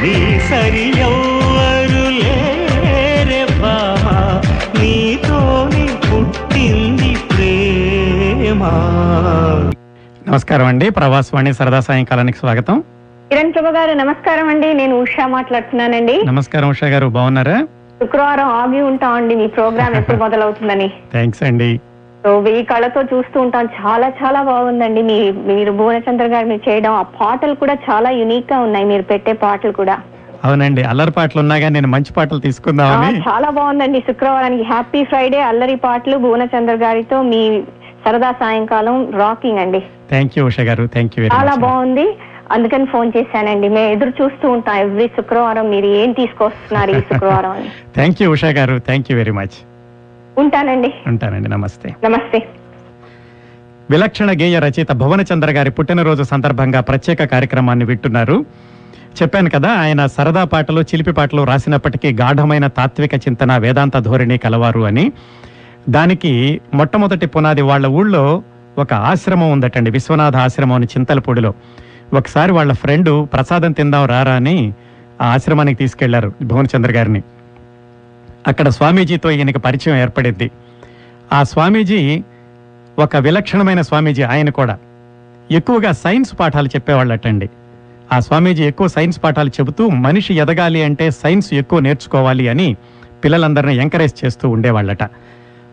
[0.02, 0.14] నీ
[0.48, 4.06] సరి ఎవ్వరు లేరే బామ
[6.08, 8.62] పుట్టింది ప్రేమ.
[10.28, 12.76] నమస్కారం అండి ప్రవాసవాణి సరదా సాయంకాలానికి స్వాగతం.
[13.34, 14.74] కిరణ్ ప్రభు గారు నమస్కారం అండి.
[14.74, 16.14] నేను ఉషా మాట్లాడుతున్నానండి.
[16.26, 17.56] నమస్కారం ఉషా గారు బాగున్నారా?
[18.02, 20.86] శుక్రవారం ఆగి ఉంటామండి మీ ప్రోగ్రామ్ ఎప్పుడు మొదలవుతుందని.
[21.12, 21.68] థ్యాంక్స్ అండి.
[22.24, 23.68] సో వెయ్యి కళ్ళతో చూస్తూ ఉంటాం.
[23.78, 25.02] చాలా చాలా బాగుందండి.
[25.02, 25.16] మీ
[25.46, 26.92] మీరు భువనచంద్ర గారు మీరు చేయడం.
[26.92, 28.84] ఆ పాటలు కూడా చాలా యునిక్గా ఉన్నాయి.
[28.84, 29.96] మీరు పెట్టే పాటలు కూడా.
[30.44, 30.82] అవునండి.
[30.82, 34.62] అల్లరి పాటలు ఉన్నాగా నేను మంచి పాటలు ఆ, తీసుకుందామని చాలా బాగుందండి శుక్రవారానికి.
[34.64, 37.42] హ్యాపీ ఫ్రైడే అల్లరి పాటలు భువనచంద్ర గారితో మీ
[38.06, 39.82] సరదా సాయంకాలం రాకింగ్ అండి.
[40.08, 40.86] థ్యాంక్ యూ ఉషా గారు.
[40.86, 42.06] థ్యాంక్ యూ చాలా బాగుంది.
[42.52, 43.68] అందుకని ఫోన్ చేశానండి.
[43.68, 44.76] మేము ఎదురు చూస్తూ ఉంటాం.
[44.76, 47.68] ఎవ్రీ శుక్రవారం మీరు ఏం తీసుకొస్తున్నారు ఈ శుక్రవారం అని?
[47.94, 48.78] థ్యాంక్ యూ ఉషా గారు.
[48.78, 49.64] థ్యాంక్ యూ వెరీ మచ్
[50.38, 50.94] ఉంటానండి.
[51.06, 51.48] ఉంటానండి.
[51.48, 51.94] నమస్తే.
[52.04, 52.48] నమస్తే.
[53.90, 58.44] విలక్షణ గేయ రచయిత భువనచంద్ర గారి పుట్టినరోజు సందర్భంగా ప్రత్యేక కార్యక్రమాన్ని వింటున్నారు.
[59.22, 65.12] చెప్పాను కదా ఆయన సరదా పాటలు చిలిపి పాటలు రాసినప్పటికీ గాఢమైన తాత్విక చింతన వేదాంత ధోరణి కలవారు అని.
[65.88, 68.42] దానికి మొట్టమొదటి పునాది వాళ్ళ ఊళ్ళో
[68.78, 69.90] ఒక ఆశ్రమం ఉందటండి.
[69.90, 71.54] విశ్వనాథ ఆశ్రమం అని చింతలపూడిలో.
[72.14, 74.72] ఒకసారి వాళ్ళ ఫ్రెండ్ ప్రసాదం తిందాం రారా అని
[75.22, 77.22] ఆ ఆశ్రమానికి తీసుకెళ్ళారు భువనచంద్ర గారిని.
[78.46, 80.50] అక్కడ స్వామీజీతో ఈయనకి పరిచయం ఏర్పడింది.
[81.32, 82.22] ఆ స్వామీజీ
[82.98, 84.78] ఒక విలక్షణమైన స్వామీజీ ఆయన కూడా.
[85.50, 87.50] ఎక్కువగా సైన్స్ పాఠాలు చెప్పేవాళ్ళటండి.
[88.12, 92.76] ఆ స్వామీజీ ఎక్కువ సైన్స్ పాఠాలు చెబుతూ మనిషి ఎదగాలి అంటే సైన్స్ ఎక్కువ నేర్చుకోవాలి అని
[93.24, 95.02] పిల్లలందరినీ ఎంకరేజ్ చేస్తూ ఉండేవాళ్ళట.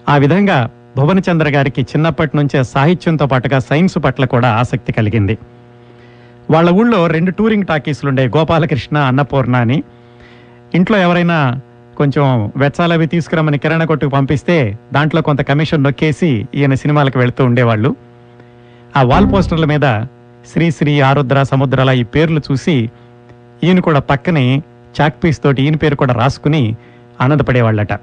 [0.09, 5.37] ఆ విధంగా భువనచంద్ర గారికి చిన్నప్పటి నుంచే సాహిత్యంతో పాటుగా సైన్స్ పట్ల కూడా ఆసక్తి కలిగింది.
[6.51, 9.83] వాళ్ళ ఊళ్ళో రెండు టూరింగ్ టాకీస్లు ఉండే గోపాలకృష్ణ అన్నపూర్ణ అని
[10.75, 11.59] ఇంట్లో ఎవరైనా
[11.97, 17.95] కొంచెం వెచ్చాలవి తీసుకురమ్మని కిరాణా కొట్టుకు పంపిస్తే దాంట్లో కొంత కమిషన్ నొక్కేసి ఈయన సినిమాలకు వెళుతూ ఉండేవాళ్ళు.
[18.97, 20.05] ఆ వాల్ పోస్టర్ల మీద
[20.53, 22.89] శ్రీ శ్రీ ఆరుద్ర సముద్రాల ఈ పేర్లు చూసి
[23.63, 24.63] ఈయన కూడా పక్కనే
[25.01, 26.75] చాక్ పీస్ తోటి ఈయన పేరు కూడా రాసుకుని
[27.21, 27.93] ఆనందపడేవాళ్ళట.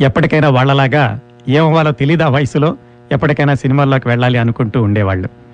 [0.00, 2.76] ఎప్పటికైనా వాళ్ళలాగా ఏమవ్వాలో తెలియదు ఆ వయసులో?
[3.12, 5.45] ఎప్పటికైనా సినిమాల్లోకి వెళ్ళాలి అనుకుంటూ ఉండేవాళ్ళు.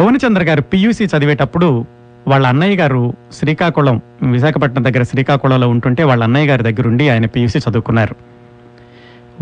[0.00, 1.84] భువనచంద్ర గారు పియూసీ చదివేటప్పుడు
[2.28, 8.16] వాళ్ళ అన్నయ్య గారు శ్రీకాకుళం విశాఖపట్నం దగ్గర శ్రీకాకుళంలో ఉంటుంటే వాళ్ళ అన్నయ్య గారి దగ్గరుండి ఆయన పియూసీ చదువుకున్నారు.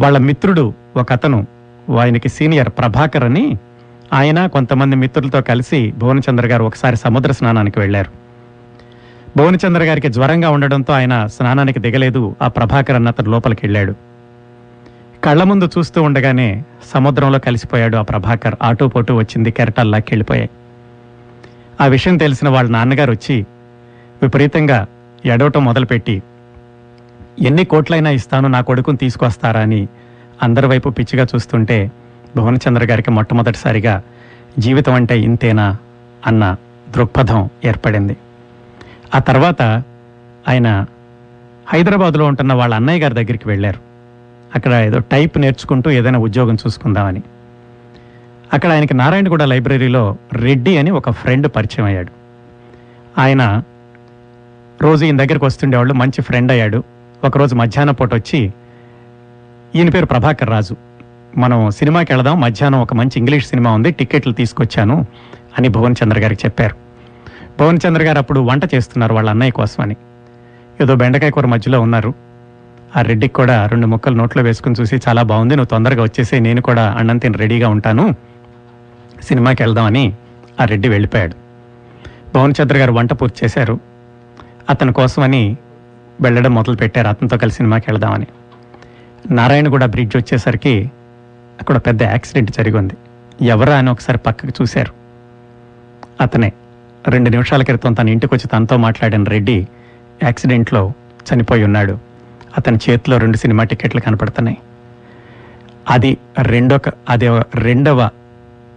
[0.01, 1.47] వాళ్ళ మిత్రుడు ఒక అతను
[2.01, 3.59] ఆయనకి సీనియర్ ప్రభాకర్ అని
[4.13, 8.11] ఆయన కొంతమంది మిత్రులతో కలిసి భువనచంద్ర గారు ఒకసారి సముద్ర స్నానానికి వెళ్ళారు.
[9.37, 14.08] భువనచంద్ర గారికి జ్వరంగా ఉండడంతో ఆయన స్నానానికి దిగలేదు ఆ ప్రభాకర్ అన్న అతను లోపలికి వెళ్ళాడు.
[15.29, 16.63] కళ్ళ ముందు చూస్తూ ఉండగానే
[16.95, 18.55] సముద్రంలో కలిసిపోయాడు ఆ ప్రభాకర్.
[18.63, 20.51] ఆటో పోటు వచ్చింది కెరటాల్లాకి వెళ్ళిపోయాయి.
[21.81, 23.47] ఆ విషయం తెలిసిన వాళ్ళ నాన్నగారు వచ్చి
[24.23, 24.87] విపరీతంగా
[25.25, 26.23] ఎడవటం మొదలుపెట్టి
[27.41, 29.89] ఎన్ని కోట్లైనా ఇస్తాను నా కొడుకుని తీసుకొస్తారా అని
[30.43, 31.93] అందరి వైపు పిచ్చిగా చూస్తుంటే
[32.37, 34.03] భువనచంద్ర గారికి మొట్టమొదటిసారిగా
[34.59, 35.77] జీవితం అంటే ఇంతేనా
[36.27, 36.57] అన్న
[36.97, 38.17] దృక్పథం ఏర్పడింది.
[39.15, 39.63] ఆ తర్వాత
[40.49, 40.87] ఆయన
[41.69, 43.88] హైదరాబాద్లో ఉంటున్న వాళ్ళ అన్నయ్య గారి దగ్గరికి వెళ్ళారు.
[44.55, 47.23] అక్కడ ఏదో టైప్ నేర్చుకుంటూ ఏదైనా ఉద్యోగం చూసుకుందామని.
[48.53, 52.13] అక్కడ ఆయనకి నారాయణగూడ లైబ్రరీలో రెడ్డి అని ఒక ఫ్రెండ్ పరిచయం అయ్యాడు.
[53.21, 53.63] ఆయన
[54.83, 56.83] రోజు ఈయన దగ్గరికి వస్తుండేవాళ్ళు మంచి ఫ్రెండ్ అయ్యాడు.
[57.25, 58.53] ఒకరోజు మధ్యాహ్నం పూట వచ్చి
[59.77, 60.77] ఈయన పేరు ప్రభాకర్ రాజు.
[61.37, 62.41] మనం సినిమాకి వెళదాం.
[62.41, 63.91] మధ్యాహ్నం ఒక మంచి ఇంగ్లీష్ సినిమా ఉంది.
[63.91, 65.07] టికెట్లు తీసుకొచ్చాను
[65.59, 66.75] అని భువన్ చంద్ర గారికి చెప్పారు.
[67.61, 69.97] భువన్ చంద్ర గారు అప్పుడు వంట చేస్తున్నారు వాళ్ళ అన్నయ్య కోసం అని
[70.81, 72.28] ఏదో బెండకాయ కూర మధ్యలో ఉన్నారు.
[72.97, 76.95] ఆ రెడ్డికి కూడా రెండు ముక్కలు నోట్లో వేసుకుని చూసి చాలా బాగుంది నువ్వు తొందరగా వచ్చేసి నేను కూడా
[76.99, 78.15] అన్నం తిని రెడీగా ఉంటాను.
[79.23, 80.13] సినిమాకి వెళ్దామని
[80.61, 81.35] ఆ రెడ్డి వెళ్ళిపోయాడు.
[82.35, 83.81] భువన్ చంద్ర గారు వంట పూర్తి చేశారు.
[84.71, 85.57] అతని కోసమని
[86.21, 88.27] వెళ్ళడం మొదలు పెట్టారు అతనితో కలిసి సినిమాకి వెళ్దామని.
[89.31, 90.91] నారాయణగూడ బ్రిడ్జ్ వచ్చేసరికి
[91.61, 92.95] అక్కడ పెద్ద యాక్సిడెంట్ జరిగింది.
[93.43, 94.93] ఎవరా అని ఒకసారి పక్కకు చూశారు.
[96.21, 96.53] అతనే
[97.09, 99.69] రెండు నిమిషాల క్రితం తన ఇంటికి వచ్చి తనతో మాట్లాడిన రెడ్డి
[100.23, 100.93] యాక్సిడెంట్లో
[101.35, 102.08] చనిపోయి ఉన్నాడు.
[102.59, 104.59] అతని చేతిలో రెండు సినిమా టికెట్లు కనపడుతున్నాయి.
[105.91, 108.11] అది రెండొక అది రెండవ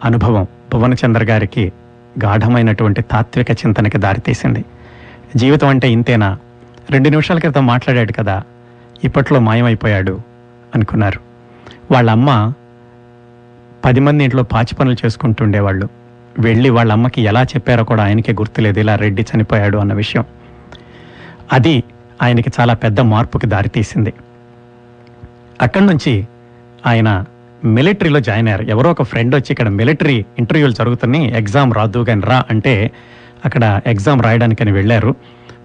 [0.03, 1.71] అనుభవం భువనచంద్ర గారికి
[2.25, 4.65] గాఢమైనటువంటి తాత్విక చింతనకి దారితీసింది.
[5.35, 6.37] జీవితం అంటే ఇంతేనా?
[6.89, 8.43] రెండు నిమిషాల క్రితం మాట్లాడాడు కదా
[9.03, 10.21] ఇప్పట్లో మాయమైపోయాడు
[10.75, 11.19] అనుకున్నారు.
[11.93, 12.53] వాళ్ళ అమ్మ
[13.85, 15.89] పది మంది ఇంట్లో పాచి పనులు చేసుకుంటుండేవాళ్ళు
[16.39, 20.25] వెళ్ళి వాళ్ళ అమ్మకి ఎలా చెప్పారో కూడా ఆయనకే గుర్తులేదు ఇలా రెడ్డి చనిపోయాడు అన్న విషయం.
[21.53, 21.83] అది
[22.21, 24.13] ఆయనకి చాలా పెద్ద మార్పుకి దారితీసింది.
[25.61, 26.27] అక్కడి నుంచి
[26.87, 27.25] ఆయన
[27.65, 28.63] మిలిటరీలో జాయిన్ అయ్యారు.
[28.63, 32.91] ఎవరో ఒక ఫ్రెండ్ వచ్చి ఇక్కడ మిలిటరీ ఇంటర్వ్యూలు జరుగుతున్నాయి ఎగ్జామ్ రాదు కానీ రా అంటే
[33.45, 35.15] అక్కడ ఎగ్జామ్ రాయడానికని వెళ్ళారు.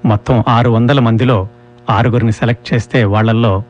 [0.05, 1.49] మొత్తం ఆరు వందల మందిలో
[1.91, 3.63] ఆరుగురిని సెలెక్ట్ చేస్తే వాళ్ళల్లో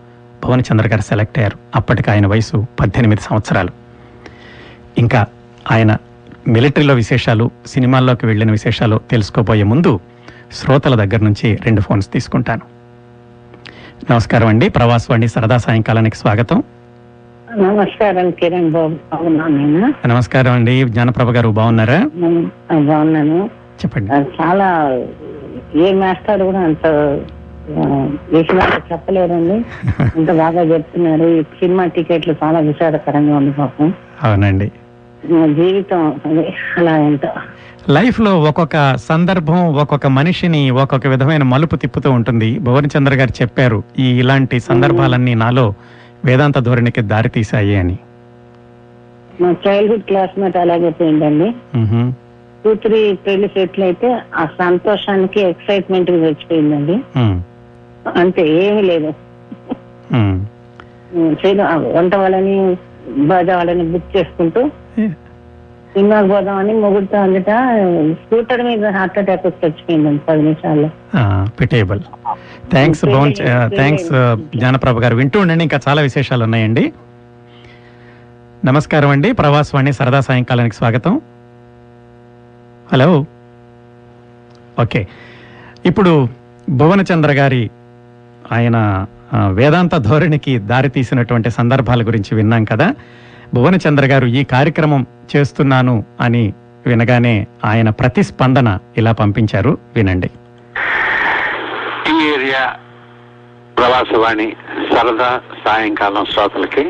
[0.44, 1.59] భువనచంద్ర గారు సెలెక్ట్ అయ్యారు.
[1.77, 3.70] అప్పటికి ఆయన వయసు పద్దెనిమిది సంవత్సరాలు.
[4.99, 5.27] ఇంకా
[5.72, 5.96] ఆయన
[6.49, 10.01] మిలిటరీలో విశేషాలు సినిమాల్లోకి వెళ్ళిన విశేషాలు తెలుసుకోబోయే ముందు
[10.53, 12.75] శ్రోతల దగ్గర నుంచి రెండు ఫోన్స్ తీసుకుంటాను.
[14.04, 14.68] నమస్కారం అండి.
[14.68, 16.62] ప్రవాసవాణి సరదా సాయంకాలానికి స్వాగతం.
[17.56, 18.96] నమస్కారం కిరణ్ బాబు.
[19.12, 20.09] అవునా నేను?
[20.09, 20.85] నమస్కారం అండి.
[20.85, 21.98] జ్ఞానప్రభ గారు బాగున్నారా?
[22.80, 23.50] బాగున్నాను.
[23.80, 24.11] చెప్పండి.
[24.42, 24.68] చాలా
[25.74, 26.87] ఏ మాస్టర్ కూడా అంత
[28.32, 29.56] వేసినట్టు చెప్పలేరండి
[30.16, 31.24] అంత బాగా చెప్తున్నారు.
[31.24, 33.92] ఈ సినిమా టికెట్లు చాలా విషాదకరంగా ఉంది పాపం.
[34.22, 34.72] అవునండి.
[35.30, 36.20] జీవితం
[36.76, 37.26] అలా ఎంత.
[37.88, 42.58] లైఫ్లో ఒక్కొక్క సందర్భం ఒక్కొక్క మనిషిని ఒక్కొక్క విధమైన మలుపు తిప్పుతూ ఉంటుంది.
[42.58, 45.74] భువనచంద్ర గారు చెప్పారు ఈ ఇలాంటి సందర్భాలన్నీ నాలో
[46.24, 47.96] వేదాంత ధోరణికి దారి తీశాయి అని.
[49.40, 51.54] మా చైల్డ్హుడ్ క్లాస్మేట్ అలాగే పోయిందండి.
[51.78, 52.12] మ్హూ.
[52.64, 57.42] టూ త్రీ పెళ్ళి సెట్లు అయితే ఆ సంతోషానికి ఎక్సైట్మెంట్ చచ్చిపోయిందండి మ్.
[58.16, 59.10] అంతే ఏమీ లేదు.
[61.96, 62.76] వంట వాళ్ళని
[63.26, 67.50] బాజా వాళ్ళని బుక్ చేసుకుంటూ సినిమాకి పోదామని మొగుడుతో అందట
[68.12, 70.90] స్కూటర్ మీద హార్ట్ అటాక్ వచ్చి చచ్చిపోయిందండి పది నిమిషాల్లో.
[71.61, 72.00] Pitiable
[72.70, 73.35] thanks Bhuvan
[73.66, 75.16] thanks Gnanaprabha గారు.
[75.16, 76.92] వింటూ ఉండండి ఇంకా చాలా విశేషాలు ఉన్నాయండి.
[78.64, 81.20] నమస్కారం అండి ప్రవాసవాణి సరదా సాయంకాలానికి స్వాగతం.
[82.92, 83.24] హలో.
[84.82, 85.06] ఓకే.
[85.87, 86.28] ఇప్పుడు
[86.70, 87.70] భువనచంద్ర గారి
[88.52, 89.06] ఆయన
[89.48, 92.94] వేదాంత ధోరణికి దారి తీసినటువంటి సందర్భాల గురించి విన్నాం కదా.
[93.54, 95.06] భువనచంద్ర గారు ఈ కార్యక్రమం
[95.37, 96.52] చేస్తున్నాను అని
[96.87, 99.78] వినగానే ఆయన ప్రతిస్పందన ఇలా పంపించారు.
[99.96, 100.30] వినండి.
[102.11, 102.76] ఈ ఏరియా
[103.78, 104.56] ప్రవాసవాణి
[104.94, 106.85] సరదా సాయంకాలం శ్రోతలకి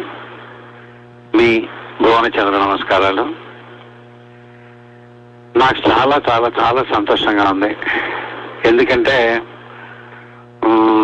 [1.37, 1.69] మీ
[2.03, 3.47] భువనచంద్ర నమస్కారాలు.
[5.59, 7.77] నాకు చాలా చాలా చాలా సంతోషంగా ఉంది.
[8.69, 9.42] ఎందుకంటే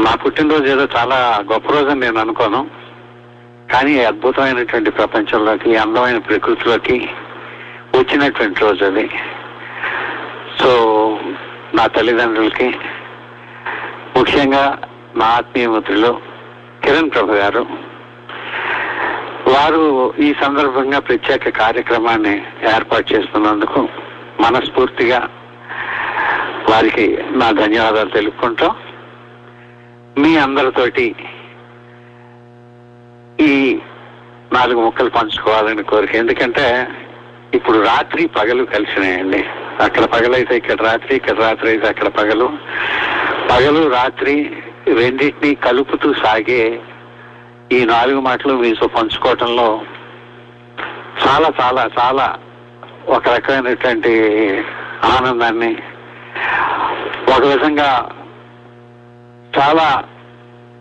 [0.05, 2.82] నా పుట్టినరోజు ఏదో చాలా గొప్ప రోజు అని నేను అనుకోను.
[3.73, 6.97] కానీ అద్భుతమైనటువంటి ప్రపంచంలోకి అందమైన ప్రకృతిలోకి
[7.95, 9.07] వచ్చినటువంటి రోజు అది.
[10.61, 10.71] సో
[11.75, 12.69] నా తల్లిదండ్రులకి
[14.17, 14.65] ముఖ్యంగా
[15.17, 16.13] మా ఆత్మీయ మిత్రులు
[16.83, 17.63] కిరణ్ ప్రభు గారు
[19.53, 19.83] వారు
[20.19, 22.35] ఈ సందర్భంగా ప్రత్యేక కార్యక్రమాన్ని
[22.77, 23.81] ఏర్పాటు చేస్తున్నందుకు
[24.41, 25.21] మనస్ఫూర్తిగా
[26.71, 28.69] వారికి నా ధన్యవాదాలు తెలుపుకుంటూ
[30.17, 31.07] మీ అందరితోటి
[33.43, 33.79] ఈ
[34.53, 36.15] నాలుగు ముక్కలు పంచుకోవాలని కోరిక.
[36.15, 36.89] ఎందుకంటే
[37.55, 39.45] ఇప్పుడు రాత్రి పగలు కలిసినాయండి.
[39.83, 42.49] అక్కడ పగలైతే ఇక్కడ రాత్రి ఇక్కడ రాత్రి అయితే అక్కడ పగలు.
[43.51, 44.35] పగలు రాత్రి
[44.95, 46.81] రెండింటినీ కలుపుతూ సాగే
[47.73, 49.81] ఈ నాలుగు మాటలు మీతో పంచుకోవటంలో
[51.27, 52.37] చాలా చాలా చాలా
[53.09, 54.13] ఒక రకమైనటువంటి
[55.05, 55.77] ఆనందాన్ని
[57.37, 58.09] ఒక విధంగా
[59.59, 60.05] చాలా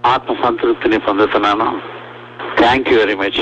[0.06, 2.01] ఆత్మ సంతృప్తిని పొందుతున్నాను.
[2.62, 3.42] థ్యాంక్ యూ వెరీ మచ్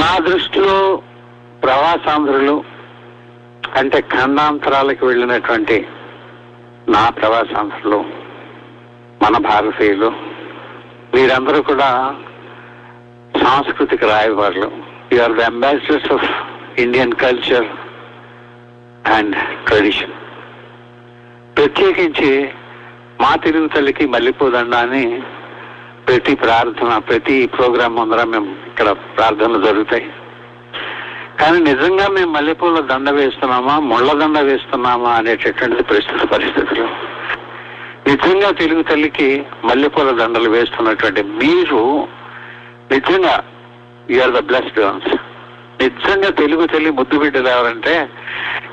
[0.00, 0.76] నా దృష్టిలో
[1.62, 2.56] ప్రవాసాంధ్రులు
[3.78, 5.78] అంటే ఖండాంతరాలకు వెళ్ళినటువంటి
[6.88, 8.00] నా ప్రవాసాంధ్రులు
[9.22, 10.10] మన భారతీయులు
[11.14, 11.88] వీరందరూ కూడా
[13.42, 14.68] సాంస్కృతిక రాయబారులు.
[15.12, 16.26] You are the ambassadors of
[16.78, 17.68] Indian culture
[19.12, 20.14] and tradition
[21.56, 22.30] ప్రత్యేకించి
[23.20, 25.04] మా తెలుగు తల్లికి మల్లెపూదండ అని
[26.08, 30.06] ప్రతి ప్రార్థన ప్రతి ప్రోగ్రాం ముందర మేము ఇక్కడ ప్రార్థనలు జరుగుతాయి.
[31.40, 36.86] కానీ నిజంగా మేము మల్లెపూల దండ వేస్తున్నామా ముళ్ళ దండ వేస్తున్నామా అనేటటువంటిది ప్రస్తుత పరిస్థితులు.
[38.08, 39.28] నిజంగా తెలుగు తల్లికి
[39.64, 41.82] మల్లెపూల దండలు వేస్తున్నటువంటి మీరు
[42.92, 43.34] నిజంగా
[44.10, 45.10] యూఆర్ ద బ్లెస్డ్ వన్స్
[45.82, 47.94] నిజంగా తెలుగు తల్లి ముద్దు బిడ్డలు ఎవరంటే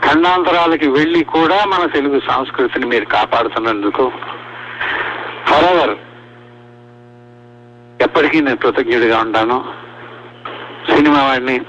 [0.05, 4.11] ఖండాంతరాలకి వెళ్ళి కూడా మన తెలుగు సంస్కృతిని మీరు కాపాడుతున్నందుకు.
[5.49, 5.95] ఫరెవర్
[8.01, 9.65] ఎప్పటికీ నేను కృతజ్ఞుడిగా ఉంటాను.
[10.95, 11.59] సినిమా వాడిని.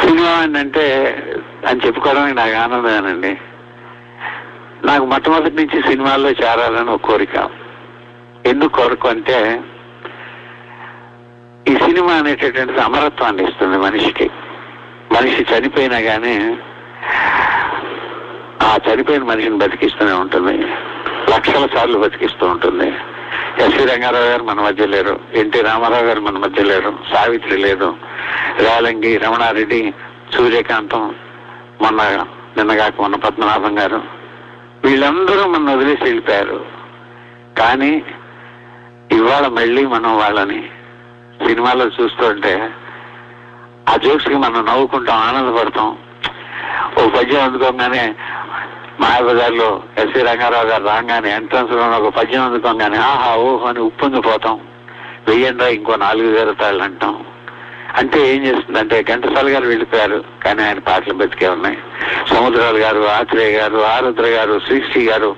[0.00, 1.16] సినిమా వాడిని అంటే
[1.66, 3.38] అని చెప్పుకోవడానికి నాకు ఆనందమేనండి.
[4.84, 7.50] నాకు మొట్టమొదటి నుంచి సినిమాల్లో చేరాలని ఒక కోరిక.
[8.46, 9.60] ఎందుకు కోరిక అంటే
[11.68, 14.30] ఈ సినిమా అనేటటువంటిది అమరత్వాన్ని ఇస్తుంది మనిషికి.
[15.12, 16.58] మనిషి చనిపోయినా కానీ
[18.62, 20.66] ఆ చనిపోయిన మనిషిని బతికిస్తూనే ఉంటుంది.
[21.30, 22.94] లక్షల సార్లు బతికిస్తూ ఉంటుంది.
[23.58, 25.20] ఎస్వి రంగారావు గారు మన మధ్య లేరు.
[25.34, 26.98] ఎన్టీ రామారావు గారు మన మధ్య లేరు.
[27.14, 27.96] సావిత్రి లేదు.
[28.58, 29.94] రేలంగి రమణారెడ్డి
[30.34, 31.14] సూర్యకాంతం
[31.82, 34.02] మొన్న నిన్నగాక మొన్న పద్మనాభం గారు.
[34.84, 36.66] వీళ్ళందరూ మన వదిలేసి వెళ్ళిపోయారు.
[37.58, 38.02] కానీ
[39.12, 40.70] ఇవాళ మళ్ళీ మనం వాళ్ళని
[41.46, 42.70] సినిమాలో చూస్తుంటే
[43.88, 45.98] ఆ జోక్స్కి మనం నవ్వుకుంటాం ఆనందపడతాం.
[46.98, 48.14] ఓ పద్యం అందుకోగానే
[49.02, 54.60] మాయాబజార్లో ఎస్వి రంగారావు గారు రాగానే ఎంట్రన్స్లో ఒక పద్యం అందుకోగానే ఆహా ఓహో అని ఉప్పొంగిపోతాం
[55.28, 57.24] వెయ్యండి ఇంకో నాలుగు జరుగుతాళ్ళు అంటాం.
[57.96, 61.78] అంటే ఏం చేస్తుందంటే ఘంటసాల గారు వెళ్ళిపోయారు కానీ ఆయన పాటలు బతికే ఉన్నాయి.
[62.30, 65.36] సముద్రాలు గారు ఆత్రేయ గారు ఆరుద్ర గారు శ్రీశ్రీ గారు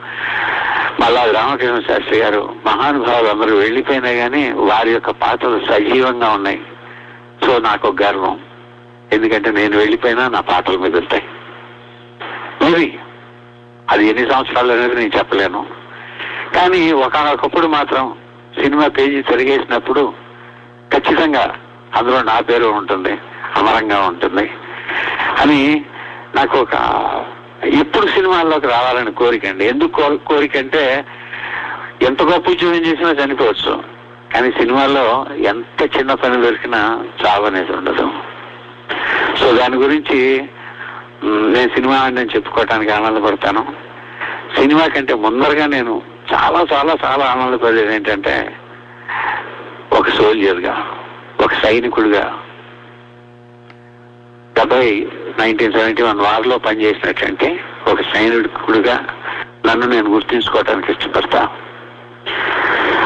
[1.00, 6.60] మళ్ళా రామకృష్ణ శాస్త్రి గారు మహానుభావులు అందరూ వెళ్ళిపోయినా కానీ వారి యొక్క పాటలు సజీవంగా ఉన్నాయి.
[7.46, 8.40] సో నాకు ఒక గర్వం.
[9.12, 11.22] ఎందుకంటే నేను వెళ్ళిపోయినా నా పాటలు మిగులుతాయి
[12.62, 12.98] మరి
[13.90, 15.66] అది ఎన్ని సంవత్సరాలు అనేది నేను చెప్పలేను.
[16.54, 18.14] కానీ ఒకనొకప్పుడు మాత్రం
[18.60, 20.12] సినిమా పేజీ తిరిగేసినప్పుడు
[20.94, 21.54] ఖచ్చితంగా
[21.96, 23.18] అందులో నా పేరు ఉంటుంది
[23.56, 24.50] అమరంగా ఉంటుంది
[25.40, 25.84] అని
[26.36, 26.74] నాకు ఒక
[27.64, 29.64] ఎప్పుడు సినిమాల్లోకి రావాలని కోరిక అండి.
[29.64, 31.04] ఎందుకు కో- కోరిక అంటే
[32.02, 33.82] ఎంత గొప్ప ఉద్యోగం చేసినా చనిపోవచ్చు.
[34.34, 38.10] కానీ సినిమాల్లో ఎంత చిన్న పని దొరికినా చావనేది ఉండదు.
[39.36, 40.48] సో దాని గురించి
[41.24, 43.62] నేను సినిమా నేను చెప్పుకోవటానికి ఆనందపడతాను.
[44.56, 46.02] సినిమా కంటే ముందరగా నేను
[46.34, 48.56] చాలా చాలా చాలా ఆనందపడేది ఏంటంటే
[49.92, 50.74] ఒక సోల్జర్గా
[51.44, 52.38] ఒక సైనికుడిగా
[54.58, 55.08] డెబ్బై
[55.38, 57.60] నైన్టీన్ సెవెంటీ వన్ వార్లో పనిచేసినటువంటి
[57.90, 59.06] ఒక సైనికుడిగా
[59.66, 61.48] నన్ను నేను గుర్తించుకోవటానికి ఇష్టపడతా.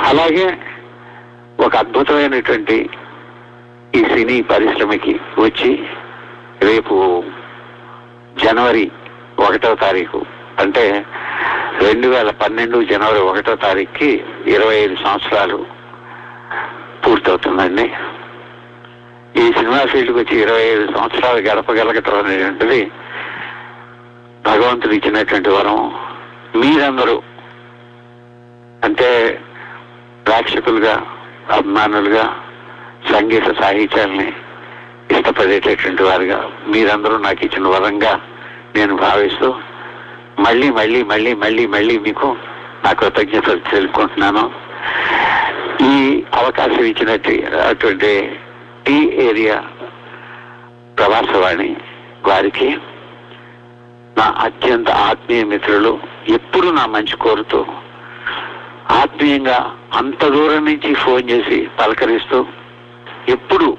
[0.05, 0.59] అలాగే
[1.61, 2.91] ఒక అద్భుతమైనటువంటి
[3.95, 5.87] ఈ సినీ పరిశ్రమకి వచ్చి
[6.62, 7.25] రేపు
[8.45, 8.91] జనవరి
[9.39, 10.24] ఒకటో తారీఖు.
[10.59, 11.05] అంటే
[11.78, 15.66] రెండు వేల పన్నెండు జనవరి ఒకటో తారీఖుకి ఇరవై ఐదు సంవత్సరాలు
[17.07, 17.93] పూర్తవుతుందండి.
[19.36, 22.91] ఈ సినిమా ఫీల్డ్కి వచ్చి ఇరవై ఐదు సంవత్సరాలు గడపగలగటం అనేటువంటిది
[24.47, 25.95] భగవంతుడు ఇచ్చినటువంటి వరం.
[26.57, 27.22] మీరందరూ
[28.84, 29.41] అంటే
[30.26, 31.07] ప్రేక్షకులుగా
[31.53, 32.36] అభిమానులుగా
[33.12, 34.32] సంగీత సాహిత్యాల్ని
[35.11, 38.13] ఇష్టపడేటటువంటి వారుగా మీరందరూ నాకు ఇచ్చిన వరంగా
[38.77, 39.49] నేను భావిస్తూ
[40.39, 42.37] మళ్ళీ మళ్ళీ మళ్ళీ మళ్ళీ మళ్ళీ మీకు
[42.85, 44.43] నా కృతజ్ఞతలు తెలుపుకుంటున్నాను.
[45.83, 47.33] ఈ అవకాశం ఇచ్చినట్టు
[47.69, 48.11] అటువంటి
[48.87, 49.57] టీ ఏరియా
[50.99, 51.77] ప్రవాసవాణి
[52.27, 52.69] వారికి
[54.19, 55.99] నా అత్యంత ఆత్మీయ మిత్రులు
[56.29, 57.67] ఎప్పుడు నా మంచి కోరుతూ
[58.91, 59.59] ఆత్మీయంగా
[59.95, 62.47] అంత దూరం నుంచి ఫోన్ చేసి పలకరిస్తూ
[63.29, 63.77] ఎప్పుడు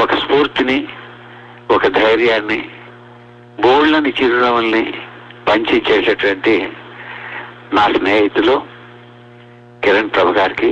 [0.00, 0.78] ఒక స్ఫూర్తిని
[1.70, 2.60] ఒక ధైర్యాన్ని
[3.60, 4.84] బోళ్ళని చిరునవ్వుల్ని
[5.48, 6.54] పంచిచ్చేటటువంటి
[7.72, 8.56] నా స్నేహితులు
[9.84, 10.70] కిరణ్ ప్రభు గారికి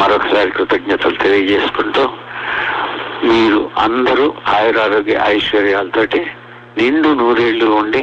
[0.00, 2.04] మరొకసారి కృతజ్ఞతలు తెలియజేసుకుంటూ
[3.24, 6.20] మీరు అందరూ ఆయురారోగ్య ఐశ్వర్యాలతోటి
[6.78, 8.02] నిండు నూరేళ్ళు ఉండి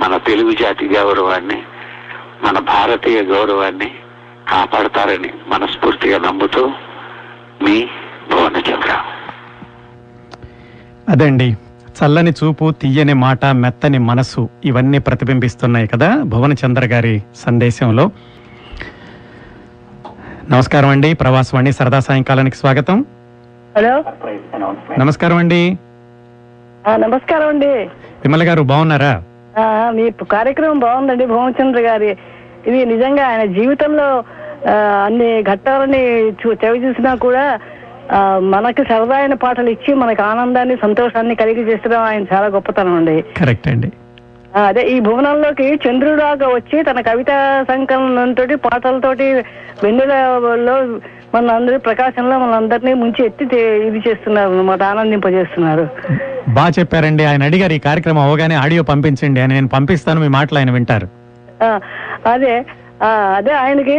[0.00, 1.58] మన తెలుగు జాతి గౌరవాన్ని
[2.44, 3.90] మన భారతీయ గౌరవాన్ని
[4.48, 6.62] కాపాడతారని మనస్ఫూర్తిగా నమ్ముతూ
[7.62, 7.76] మీ
[8.30, 8.92] భువనచంద్ర.
[11.08, 11.56] అదండి.
[11.88, 18.10] చల్లని చూపు తీయని మాట మెత్తని మనసు ఇవన్నీ ప్రతిబింబిస్తున్నాయి కదా భువన చంద్ర గారి సందేశంలో.
[20.50, 21.14] నమస్కారం అండి.
[21.14, 23.04] ప్రవాసవాణి సరదా సాయంకాలానికి స్వాగతం.
[23.76, 24.04] హలో.
[24.98, 25.78] నమస్కారం అండి.
[26.96, 27.66] నమస్కారం అండి.
[27.66, 29.22] విమల గారు బాగున్నారా?
[29.90, 32.16] మీ కార్యక్రమం బాగుందండి భువనచంద్ర గారి.
[32.66, 34.24] ఇది నిజంగా ఆయన జీవితంలో
[35.04, 37.58] అన్ని ఘట్టాలని చూ- చవి చూసినా కూడా
[38.38, 43.24] మనకి సరదాయిన పాటలు ఇచ్చి మనకి ఆనందాన్ని సంతోషాన్ని కలిగి చేసడం ఆయన చాలా గొప్పతనం అండి.
[43.40, 43.92] కరెక్ట్ అండి.
[44.64, 49.32] అదే ఈ భువనంలోకి చంద్రుడాగా వచ్చి తన కవితా సంకలనంతో పాటలతోటి
[49.84, 51.00] వెన్నెలలో
[51.34, 55.88] మన అందరి ప్రకాశంలో మన అందరినీ ముంచి ఎత్తి ఇది చేస్తున్నారు అన్నమాట ఆనందింపజేస్తున్నారు.
[56.48, 57.24] బాగా చెప్పారండి.
[57.24, 59.54] ఆయన అడిగారు ఈ కార్యక్రమం అవగానే ఆడియో పంపించండి అని.
[59.54, 61.08] నేను పంపిస్తాను మీ మాటలు ఆయన వింటారు.
[62.28, 62.64] అదే
[63.34, 63.96] అదే ఆయనకి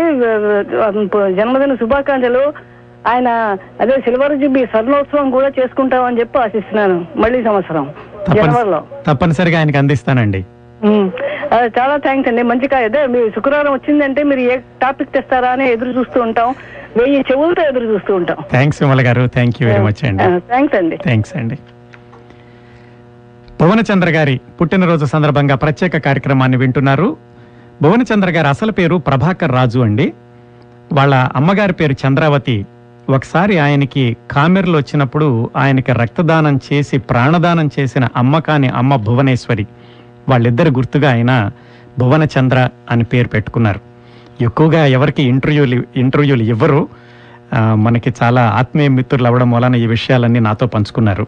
[1.36, 2.75] జన్మదిన శుభాకాంక్షలు.
[3.08, 7.90] ఆయన అదే సిల్వర్ జుబ్బి స్వర్ణోత్సవం కూడా చేసుకుంటామని చెప్పి ఆశిస్తున్నాను మళ్ళీ సంవత్సరం
[8.36, 8.84] జనవరిలో.
[9.08, 10.46] తప్పనిసరిగా ఆయనకి అందిస్తానండి.
[11.80, 12.42] చాలా థ్యాంక్స్ అండి.
[12.42, 16.56] మంచిగా అదే మీరు శుక్రవారం వచ్చిందంటే మీరు ఏ టాపిక్ తెస్తారా అని ఎదురు చూస్తూ ఉంటాం.
[16.98, 18.38] వెయ్యి చెవులతో ఎదురు చూస్తూ ఉంటాం.
[18.52, 19.28] థ్యాంక్స్ విమల గారు.
[19.28, 20.40] థ్యాంక్ యూ వెరీ మచ్ అండి.
[20.40, 20.98] థ్యాంక్స్ అండి.
[20.98, 21.58] థ్యాంక్స్ అండి.
[23.62, 27.18] భువనచంద్ర గారి పుట్టినరోజు సందర్భంగా ప్రత్యేక కార్యక్రమాన్ని వింటున్నారు.
[27.82, 30.14] భువనచంద్ర గారి అసలు పేరు ప్రభాకర్ రాజు అండి.
[30.94, 32.66] వాళ్ళ అమ్మగారి పేరు చంద్రావతి
[33.10, 39.68] ఒకసారి ఆయనకి కామెర్లు వచ్చినప్పుడు ఆయనకి రక్తదానం చేసి ప్రాణదానం చేసిన అమ్మ కాని అమ్మ భువనేశ్వరి.
[40.30, 41.52] వాళ్ళిద్దరి గుర్తుగా ఆయన
[42.00, 43.80] భువనచంద్ర అని పేరు పెట్టుకున్నారు.
[44.44, 46.88] ఎక్కువగా ఎవరికి ఇంటర్వ్యూలు ఇంటర్వ్యూలు ఇవ్వరు.
[47.76, 51.28] మనకి చాలా ఆత్మీయ మిత్రులు అవ్వడం వలన ఈ విషయాలన్నీ నాతో పంచుకున్నారు.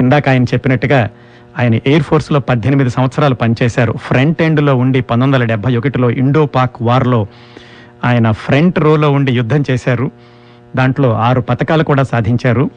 [0.00, 1.10] ఇందాక ఆయన చెప్పినట్టుగా
[1.58, 3.92] ఆయన ఎయిర్ ఫోర్స్లో పద్దెనిమిది సంవత్సరాలు పనిచేశారు.
[3.92, 7.26] ఫ్రంట్ ఎండ్లో ఉండి పంతొమ్మిది వందల డెబ్బై ఒకటిలో ఇండో పాక్ వార్లో
[8.04, 10.10] ఆయన ఫ్రంట్ రోలో ఉండి యుద్ధం చేశారు.
[10.76, 12.70] దాంట్లో ఆరు పథకాలు కూడా సాధించారు.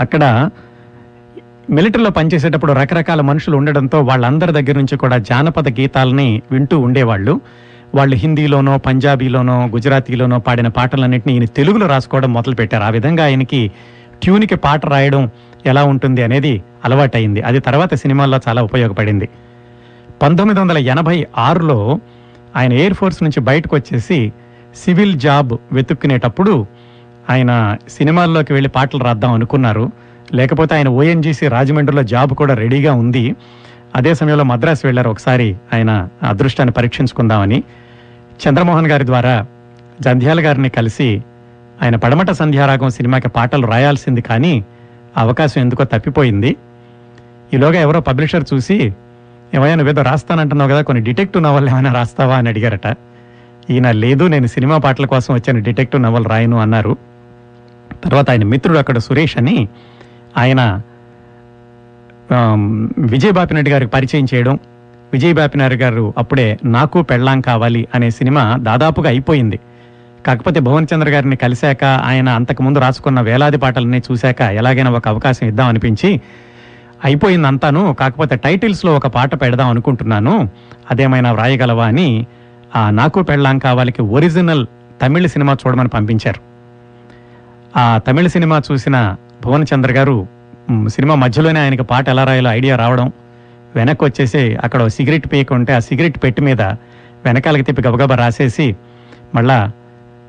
[0.00, 0.50] అక్కడ
[1.70, 7.40] మిలిటరీలో పనిచేసేటప్పుడు రకరకాల మనుషులు ఉండడంతో వాళ్ళందరి దగ్గర నుంచి కూడా జానపద గీతాలని వింటూ ఉండేవాళ్ళు.
[7.94, 12.82] వాళ్ళు హిందీలోనో పంజాబీలోనో గుజరాతీలోనో పాడిన పాటలన్నింటినీ ఈయన తెలుగులో రాసుకోవడం మొదలుపెట్టారు.
[12.82, 13.70] ఆ విధంగా ఆయనకి
[14.22, 15.30] ట్యూన్కి పాట రాయడం
[15.66, 19.28] ఎలా ఉంటుంది అనేది అలవాటైంది అది తర్వాత సినిమాల్లో చాలా ఉపయోగపడింది.
[20.22, 22.00] పంతొమ్మిది వందల ఎనభై ఆరులో
[22.56, 24.32] ఆయన ఎయిర్ ఫోర్స్ నుంచి బయటకు వచ్చేసి
[24.76, 26.66] సివిల్ జాబ్ వెతుక్కునేటప్పుడు
[27.30, 29.90] ఆయన సినిమాల్లోకి వెళ్ళి పాటలు రాద్దాం అనుకున్నారు.
[30.34, 33.34] లేకపోతే ఆయన ఓఎన్జీసీ రాజమండ్రిలో జాబ్ కూడా రెడీగా ఉంది.
[33.96, 37.62] అదే సమయంలో మద్రాసు వెళ్ళారు ఒకసారి ఆయన అదృష్టాన్ని పరీక్షించుకుందామని.
[38.48, 39.46] చంద్రమోహన్ గారి ద్వారా
[40.00, 41.22] జంధ్యాల గారిని కలిసి
[41.82, 44.64] ఆయన పడమట సంధ్యారాగం సినిమాకి పాటలు రాయాల్సింది కానీ
[45.16, 46.56] అవకాశం ఎందుకో తప్పిపోయింది.
[47.54, 48.94] ఈలోగా ఎవరో పబ్లిషర్ చూసి
[49.54, 52.36] ఏమైనా వేదో రాస్తానంటున్నావు కదా కొన్ని డిటెక్టివ్ నవల్ ఏమైనా రాస్తావా?
[52.36, 52.86] అని అడిగారట.
[53.70, 56.92] ఈయన లేదు నేను సినిమా పాటల కోసం వచ్చాను డిటెక్టివ్ నవల్ రాయను అన్నారు.
[58.04, 59.56] తర్వాత ఆయన మిత్రుడు అక్కడ సురేష్ అని
[60.36, 60.60] ఆయన
[62.98, 64.58] విజయ్ బాపినాయుడు గారికి పరిచయం చేయడం
[65.12, 69.58] విజయ్ బాపినాయుడు గారు అప్పుడే నాకు పెళ్ళాం కావాలి అనే సినిమా దాదాపుగా అయిపోయింది.
[70.26, 75.68] కాకపోతే భువన్ చంద్ర గారిని కలిశాక ఆయన అంతకుముందు రాసుకున్న వేలాది పాటలన్నీ చూశాక ఎలాగైనా ఒక అవకాశం ఇద్దాం
[75.68, 76.20] అనిపించి
[77.04, 80.48] అయిపోయింది అంతాను కాకపోతే టైటిల్స్లో ఒక పాట పెడదాం అనుకుంటున్నాను.
[80.90, 82.08] అదేమైనా వ్రాయగలవా అని
[82.76, 84.66] ఆ నాకు పెళ్ళాం కావాలికి ఒరిజినల్
[85.02, 86.40] తమిళ సినిమా చూడమని పంపించారు.
[87.78, 90.26] ఆ తమిళ సినిమా చూసిన భువన్ చంద్ర గారు
[90.88, 93.12] సినిమా మధ్యలోనే ఆయనకి పాట ఎలా రాయాలో ఐడియా రావడం
[93.76, 96.62] వెనక్కి వచ్చేసి అక్కడ సిగరెట్ పీక ఉంటే ఆ సిగరెట్ పెట్టి మీద
[97.24, 98.76] వెనకాలకి తిప్పి గబగబా రాసేసి
[99.34, 99.70] మళ్ళా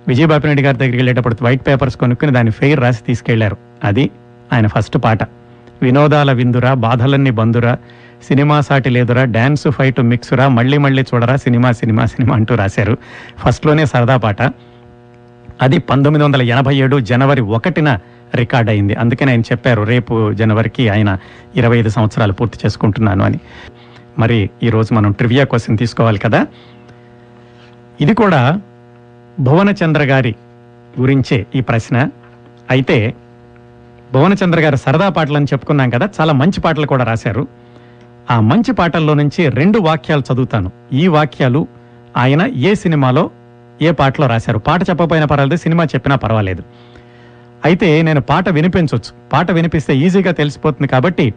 [0.10, 3.58] రెడ్డి గారి దగ్గరికి వెళ్ళేటప్పుడు వైట్ పేపర్స్ కొనుక్కుని దాన్ని ఫెయిర్ రాసి తీసుకెళ్ళారు.
[3.84, 4.10] అది
[4.54, 5.24] ఆయన ఫస్ట్ పాట.
[5.82, 7.78] వినోదాల విందురా బాధలన్నీ బందురా
[8.24, 12.98] సినిమా సాటి లేదురా డ్యాన్స్ ఫైట్ మిక్సురా మళ్ళీ మళ్ళీ చూడరా సినిమా సినిమా సినిమా అంటూ రాశారు.
[13.38, 14.42] ఫస్ట్లోనే సరదా పాట.
[15.62, 18.00] అది పంతొమ్మిది వందల ఎనభై ఏడు జనవరి ఒకటిన
[18.36, 18.96] రికార్డ్ అయింది.
[18.96, 21.18] అందుకని ఆయన చెప్పారు రేపు జనవరికి ఆయన
[21.56, 23.40] ఇరవై ఐదు సంవత్సరాలు పూర్తి చేసుకుంటున్నాను అని.
[24.20, 26.48] మరి ఈరోజు మనం ట్రివియా క్వశ్చన్ తీసుకోవాలి కదా?
[28.02, 28.62] ఇది కూడా
[29.40, 30.36] భువనచంద్ర గారి
[31.00, 32.10] గురించే ఈ ప్రశ్న.
[32.72, 33.14] అయితే
[34.14, 37.65] భువనచంద్ర గారు సరదా పాటలు అని చెప్పుకున్నాం కదా చాలా మంచి పాటలు కూడా రాశారు.
[38.32, 40.72] ఆ మంచి పాటల్లో నుంచి రెండు వాక్యాలు చదువుతాను.
[40.94, 41.68] ఈ వాక్యాలు
[42.18, 43.30] ఆయన ఏ సినిమాలో
[43.82, 44.60] ఏ పాటలో రాశారు?
[44.60, 46.64] పాట చెప్పకపోయినా పర్వాలేదు సినిమా చెప్పినా పర్వాలేదు.
[47.66, 51.34] అయితే నేను పాట వినిపించవచ్చు పాట వినిపిస్తే ఈజీగా తెలిసిపోతుంది కాబట్టి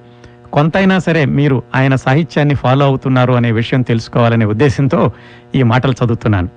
[0.53, 5.13] కొంతైనా సరే మీరు ఆయన సాహిత్యాన్ని ఫాలో అవుతున్నారు అనే విషయం తెలుసుకోవాలనే ఉద్దేశంతో
[5.55, 6.49] ఈ మాటలు చదువుతున్నాను.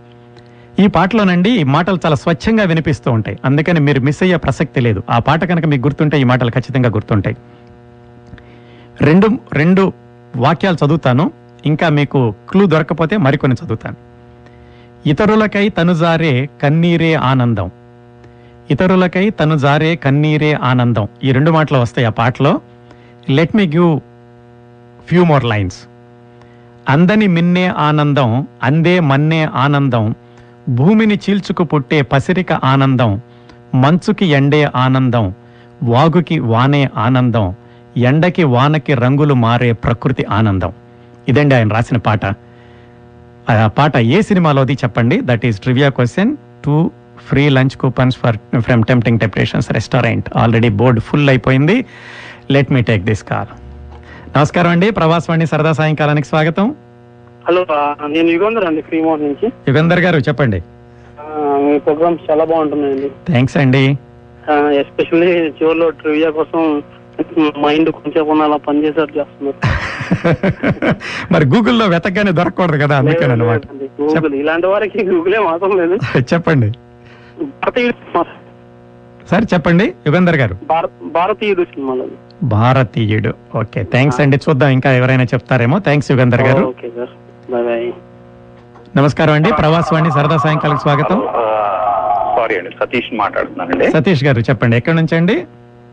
[0.79, 3.37] ఈ పాటలోనండి ఈ మాటలు చాలా స్వచ్ఛంగా వినిపిస్తూ ఉంటాయి.
[3.45, 5.03] అందుకని మీరు మిస్ అయ్యే ప్రసక్తి లేదు.
[5.09, 7.35] ఆ పాట కనుక మీకు గుర్తుంటే ఈ మాటలు ఖచ్చితంగా గుర్తుంటాయి.
[9.01, 9.93] రెండు రెండు
[10.35, 11.31] వాక్యాలు చదువుతాను.
[11.65, 13.95] ఇంకా మీకు క్లూ దొరకపోతే మరికొన్ని చదువుతాను.
[15.09, 17.71] ఇతరులకై తనుజారే కన్నీరే ఆనందం.
[18.71, 21.07] ఇతరులకై తను జారే కన్నీరే ఆనందం.
[21.23, 22.61] ఈ రెండు మాటలు వస్తాయి ఆ పాటలో.
[23.29, 23.99] Let me give
[25.07, 25.77] few more lines
[26.89, 30.15] అందని మిన్నే ఆనందం అందే మన్నే ఆనందం.
[30.69, 33.21] భూమిని చీల్చుకు పుట్టే పసిరిక ఆనందం.
[33.75, 35.33] మంచుకి ఎండే ఆనందం.
[35.83, 37.53] వాగుకి వానే ఆనందం.
[37.97, 40.71] ఎండకి వానకి రంగులు మారే ప్రకృతి ఆనందం.
[41.27, 42.25] ఇదండి ఆయన రాసిన పాట.
[43.51, 45.21] ఆ పాట ఏ సినిమాలోది చెప్పండి?
[45.23, 46.35] That is trivia question
[46.65, 46.91] two
[47.29, 51.85] free lunch coupons for from tempting temptations restaurant already board full అయిపోయింది.
[52.51, 53.47] Let me take this call
[54.37, 54.91] నమస్కారం అండి.
[54.91, 56.75] ప్రవాసవాణి సరదా సాయంకాలానికి స్వాగతం.
[57.47, 57.65] హలో
[58.07, 59.53] నేను యుగంధర్ అండి ఫ్రీమౌంట్ నుంచి.
[59.67, 60.63] యుగంధర్ గారు చెప్పండి.
[61.65, 63.09] మీ ప్రోగ్రామ్స్ చాలా బాగుంటున్నాయండి.
[63.27, 63.97] థ్యాంక్స్ అండి.
[64.79, 66.83] ఎస్పెషల్లీ చివరిలో ట్రివియా కోసం
[67.59, 69.59] మైండ్ కొంచెం అలా పనిచేసేట్టు చేస్తున్నారు.
[71.33, 73.61] మరి గూగుల్లో వెతకగానే దొరకకూడదు కదా అందుకని అనమాట
[74.01, 75.97] గూగుల్ ఇలాంటి వారికి గూగుల్ ఏం అవసరం లేదు.
[76.33, 76.71] చెప్పండి.
[79.29, 80.57] సార్ చెప్పండి యుగంధర్ గారు.
[80.69, 82.05] భారత్ భారతీయుడు సినిమాలో.
[82.43, 83.33] భారతీయుడు.
[83.57, 84.37] ఓకే థ్యాంక్స్ అండి.
[84.37, 85.79] చూద్దాం ఇంకా ఎవరైనా చెప్తారేమో.
[85.79, 86.73] థ్యాంక్స్ యుగంధర్ గారు.
[88.97, 89.51] నమస్కారం అండి.
[89.59, 91.21] ప్రవాసవాణి సరదా సాయంకాలకు స్వాగతం.
[92.37, 93.91] సారీ అండి సతీష్ మాట్లాడుతున్నానండి.
[93.91, 94.77] సతీష్ గారు చెప్పండి.
[94.77, 95.45] ఎక్కడి నుంచి అండి?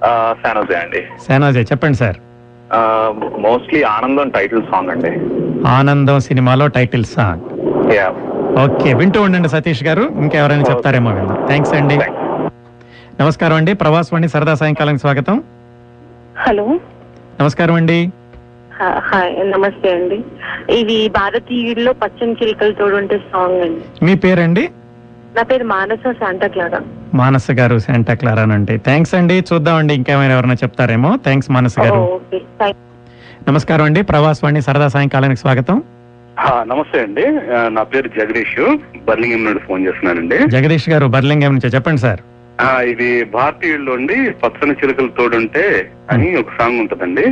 [0.05, 1.03] శానోజే అండి.
[1.27, 2.17] సేనాజే చెప్పండి sir.
[3.41, 5.13] Mostly Anandam title song అండి.
[5.69, 7.45] ఆనందం సినిమాలో టైటిల్ సాంగ్.
[7.93, 8.09] యా
[8.65, 10.03] ఓకే వింటూ ఉండండి సతీష్ గారు.
[10.03, 11.47] ఇంకెవరైనా చెప్తారేమో విందాం.
[11.47, 11.99] థ్యాంక్స్ అండి.
[13.21, 13.75] నమస్కారం అండి.
[13.75, 15.43] ప్రవాసవాణి సరదా సాయంకాలానికి స్వాగతం.
[16.39, 16.67] హలో.
[17.41, 18.13] నమస్కారం అండి.
[19.45, 20.25] నమస్తే అండి.
[20.75, 24.05] ఇది భారతీయుడిలో పచ్చని చిలుకలు తోడుంటే సాంగ్ అండి.
[24.05, 24.69] మీ పేరండి?
[25.39, 26.81] నా పేరు మానస శాంటా క్లారా.
[27.15, 29.45] మానస గారు శాంటా క్లారా అండి థ్యాంక్స్ అండి.
[29.53, 31.17] చూద్దామండి ఇంకేమైనా ఎవరైనా చెప్తారేమో.
[31.17, 32.21] థ్యాంక్స్ మానస గారు.
[33.49, 34.03] నమస్కారం అండి.
[34.03, 35.83] ప్రవాసవాణి సరదా సాయంకాలానికి స్వాగతం.
[36.39, 37.23] ఆ, నమస్తే అండి.
[37.75, 38.77] నా పేరు జగదీష్.
[39.09, 40.39] బర్లింగం నుండి ఫోన్ చేస్తున్నానండి.
[40.49, 42.21] జగదీష్ గారు బర్లింగం నుంచి చెప్పండి సార్.
[42.61, 47.23] ఆ, ఇది భారతీయుల్లో అండి పచ్చని చిలుకలు తోడుంటే అని ఒక సాంగ్ ఉంటదండి.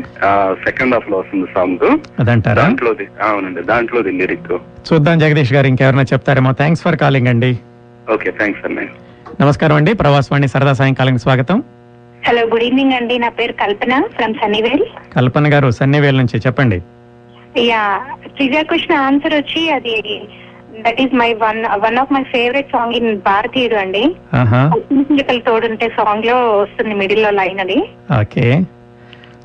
[0.65, 1.99] సెకండ్ హాఫ్లో వస్తుంది సాంగ్.
[2.21, 2.63] అదంటారా?
[2.63, 4.53] దాంట్లోది అవునండి దాంట్లోది లిరిక్.
[4.93, 6.53] చూద్దాం జగదీష్ గారు ఇంకెవరైనా చెప్తారేమో.
[6.53, 7.59] థ్యాంక్స్ ఫర్ కాలింగ్ అండి.
[8.15, 8.87] ఓకే థ్యాంక్స్ అండి
[9.43, 9.93] నమస్కారం అండి.
[9.93, 11.63] ప్రవాసవాణి సరదా సాయంకాలానికి స్వాగతం.
[12.29, 13.19] హలో గుడ్ ఈవినింగ్ అండి.
[13.19, 14.85] నా పేరు కల్పన ఫ్రమ్ సన్నీవేల్
[15.17, 16.79] కల్పన గారు సన్నివేల్ నుంచి చెప్పండి.
[17.59, 17.83] యా
[18.27, 19.95] ట్రివియా క్వశ్చన్ ఆన్సర్ వచ్చి అది
[20.87, 24.05] that is my one one of my favourite song in Bharateeyudu అండి.
[24.35, 24.63] ఆహా.
[24.93, 27.79] చిలుకలు తోడుంటే సాంగ్లో వస్తుంది మిడిల్లో లైన్ అది.
[28.21, 28.47] ఓకే.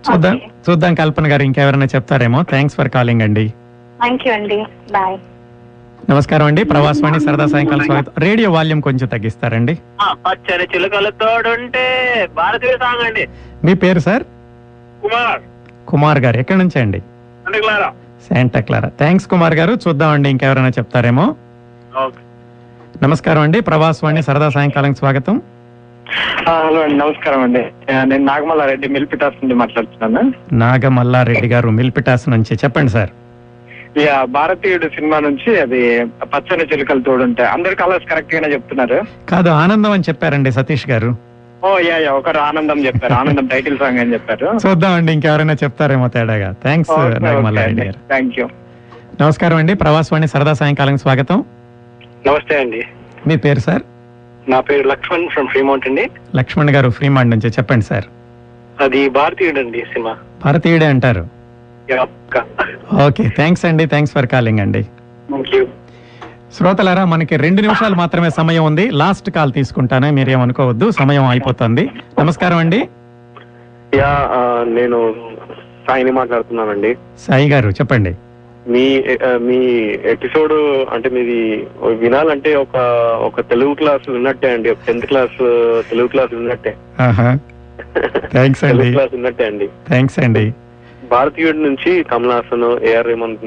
[0.06, 2.42] చూద్దాం చూద్దాం కల్పన గారు ఇంకెవరైనా చెప్తారేమో.
[2.44, 3.48] థ్యాంక్స్ ఫర్ కాలింగ్ అండి.
[4.02, 4.60] థ్యాంక్ యూ అండి.
[4.92, 5.18] బాయ్
[6.10, 6.64] నమస్కారం అండి.
[6.64, 8.12] ప్రవాసవాణి సరదా సాయంకాలం స్వాగతం.
[8.18, 9.80] రేడియో వాల్యూమ్ కొంచెం తగ్గిస్తారండి.
[10.12, 13.28] పచ్చని చిలుకలు తోడుంటే భారతీయ సాంగ్ అండి.
[13.64, 14.24] మీ పేరు సార్?
[15.02, 15.42] కుమార్.
[15.88, 16.38] కుమార్ గారు.
[16.38, 17.00] ఎక్కడి నుంచి అండి?
[18.30, 18.90] Santa Clara.
[18.90, 19.78] థ్యాంక్స్ కుమార్ గారు.
[19.88, 21.36] చూద్దామండి ఇంకెవరైనా చెప్తారేమో.
[22.06, 22.20] ఓకే.
[23.04, 23.60] నమస్కారం అండి.
[23.62, 25.42] ప్రవాసవాణి సరదా సాయంకాలం స్వాగతం.
[26.48, 26.98] హలో అండి.
[26.98, 27.66] నమస్కారం అండి.
[27.94, 30.34] నేను నాగమల్ల రెడ్డి మిల్పిటాస్ నుండి మాట్లాడుతున్నాను.
[30.54, 32.56] నాగమల్లారెడ్డి గారు మిల్పిటాస్ నుంచి.
[32.56, 33.10] చెప్పండి సార్.
[34.24, 37.50] భారతీయుడు సినిమా నుంచి అది పచ్చని చిలుకలు తోడుంటాయి.
[37.50, 39.02] అందరు కలర్స్ కరెక్ట్ గానే చెప్తున్నారు.
[39.30, 41.16] కాదు ఆనందం అని చెప్పారండి సతీష్ గారు.
[41.64, 43.14] ఓ యా యా ఒకరు ఆనందం చెప్పారు.
[43.14, 44.58] ఆనందం టైటిల్ సాంగ్ అని చెప్పారు.
[44.68, 46.52] చూద్దామండి ఇంకెవరైనా చెప్తారేమో తేడాగా.
[46.52, 48.08] థ్యాంక్స్ నాగమల్లారెడ్డి గారు.
[48.08, 48.50] థ్యాంక్ యూ
[49.22, 49.74] నమస్కారం అండి.
[49.74, 51.44] ప్రవాసవాణి సరదా సాయంకాలం స్వాగతం.
[52.28, 52.84] నమస్తే అండి.
[53.28, 53.82] మీ పేరు సార్?
[54.50, 56.10] నా పేరు లక్ష్మణ్ ఫ్రమ్ ఫ్రీమౌంట్ అండి.
[56.36, 58.04] లక్ష్మణ్ గారు ఫ్రీమాండ్ నుంచి చెప్పండి సార్.
[58.84, 60.18] అది భారతీయుడు అండి సినిమా.
[60.46, 61.41] భారతీయుడే అంటారు.
[63.08, 64.82] ఓకే థ్యాంక్స్ అండి థ్యాంక్స్ ఫర్ కాలింగ్ అండి.
[66.58, 68.90] శ్రోతలారా మనకి రెండు నిమిషాలు మాత్రమే సమయం ఉంది.
[68.90, 71.90] లాస్ట్ కాల్ తీసుకుంటానే మీరేమనుకోవద్దు సమయం అయిపోతుంది.
[72.20, 72.90] నమస్కారం అండి.
[73.96, 74.12] యా
[74.64, 75.16] నేను
[75.88, 76.96] సాయిని మాట్లాడుతున్నానండి.
[77.20, 78.16] సాయి గారు చెప్పండి.
[78.68, 79.04] మీ
[79.38, 79.58] మీ
[80.06, 80.54] ఎపిసోడ్
[80.94, 81.68] అంటే మీది
[81.98, 82.78] వినాలంటే ఒక
[83.22, 84.70] ఒక తెలుగు క్లాస్ విన్నట్టే అండి.
[84.70, 85.38] ఒక tenth class
[85.90, 86.76] Telugu class విన్నట్టే
[88.32, 88.92] thanks అండి.
[88.92, 89.68] క్లాస్ విన్నట్టే అండి.
[89.88, 90.54] థ్యాంక్స్ అండి.
[91.12, 93.38] భారతీయుడి నుంచి Kamal Haasan A R Rahman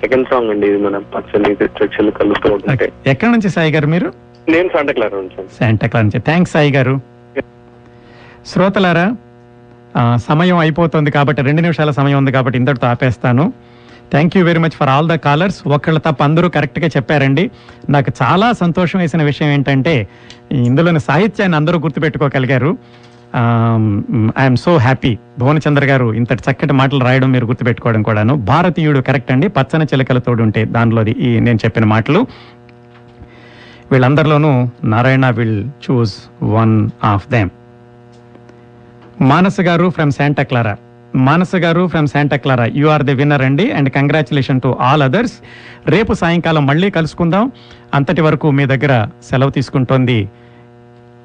[0.00, 1.52] second song అండి ఇది మన పచ్చని
[1.94, 2.88] చిలుకలు ఉంటే.
[3.06, 4.08] ఎక్కడి నుంచి సాయి గారు మీరు?
[4.48, 5.44] నేను శాంటా క్లారా నుంచి.
[5.60, 6.18] శాంటా నుంచి.
[6.28, 7.00] థ్యాంక్స్ సాయి గారు.
[8.46, 9.06] శ్రోతలారా
[10.28, 13.52] సమయం అయిపోతుంది కాబట్టి రెండు నిమిషాల సమయం ఉంది కాబట్టి ఇంతటితో ఆపేస్తాను.
[14.12, 17.50] Thank you very much for all the callers ఒకళ్ళు తప్ప అందరూ కరెక్ట్గా చెప్పారండి.
[17.94, 19.94] నాకు చాలా సంతోషం వేసిన విషయం ఏంటంటే
[20.66, 22.70] ఇందులోని సాహిత్యాన్ని అందరూ గుర్తుపెట్టుకోగలిగారు.
[24.40, 28.34] ఐఎమ్ సో హ్యాపీ భువనచంద్ర గారు ఇంతటి చక్కటి మాటలు రాయడం మీరు గుర్తుపెట్టుకోవడం కూడాను.
[28.34, 29.48] భారతీయుడు కరెక్ట్ అండి.
[29.48, 32.26] పచ్చని చిలకల తోడుంటే దానిలోది ఈ నేను చెప్పిన మాటలు.
[33.92, 34.52] వీళ్ళందరిలోనూ
[34.84, 37.50] Narayana will choose one of them
[39.20, 40.76] Manasa గారు ఫ్రమ్ శాంటా క్లారా
[41.14, 43.72] మానస గారు from Santa Clara you are the winner అండి.
[43.72, 45.36] And congratulation to all others
[45.86, 47.52] రేపు సాయంకాలం మళ్ళీ కలుసుకుందాం.
[47.94, 50.18] అంతటి వరకు మీ దగ్గర సెలవు తీసుకుంటోంది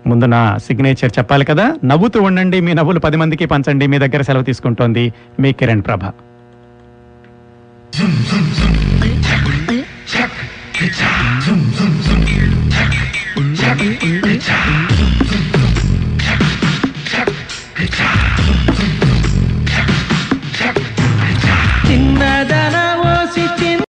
[0.08, 4.44] ముందు నా సిగ్నేచర్ చెప్పాలి కదా నవ్వుతూ ఉండండి మీ నవ్వులు పది మందికి పంచండి మీ దగ్గర సెలవు
[4.44, 5.06] తీసుకుంటోంది
[5.40, 6.06] మీ కిరణ్ ప్రభ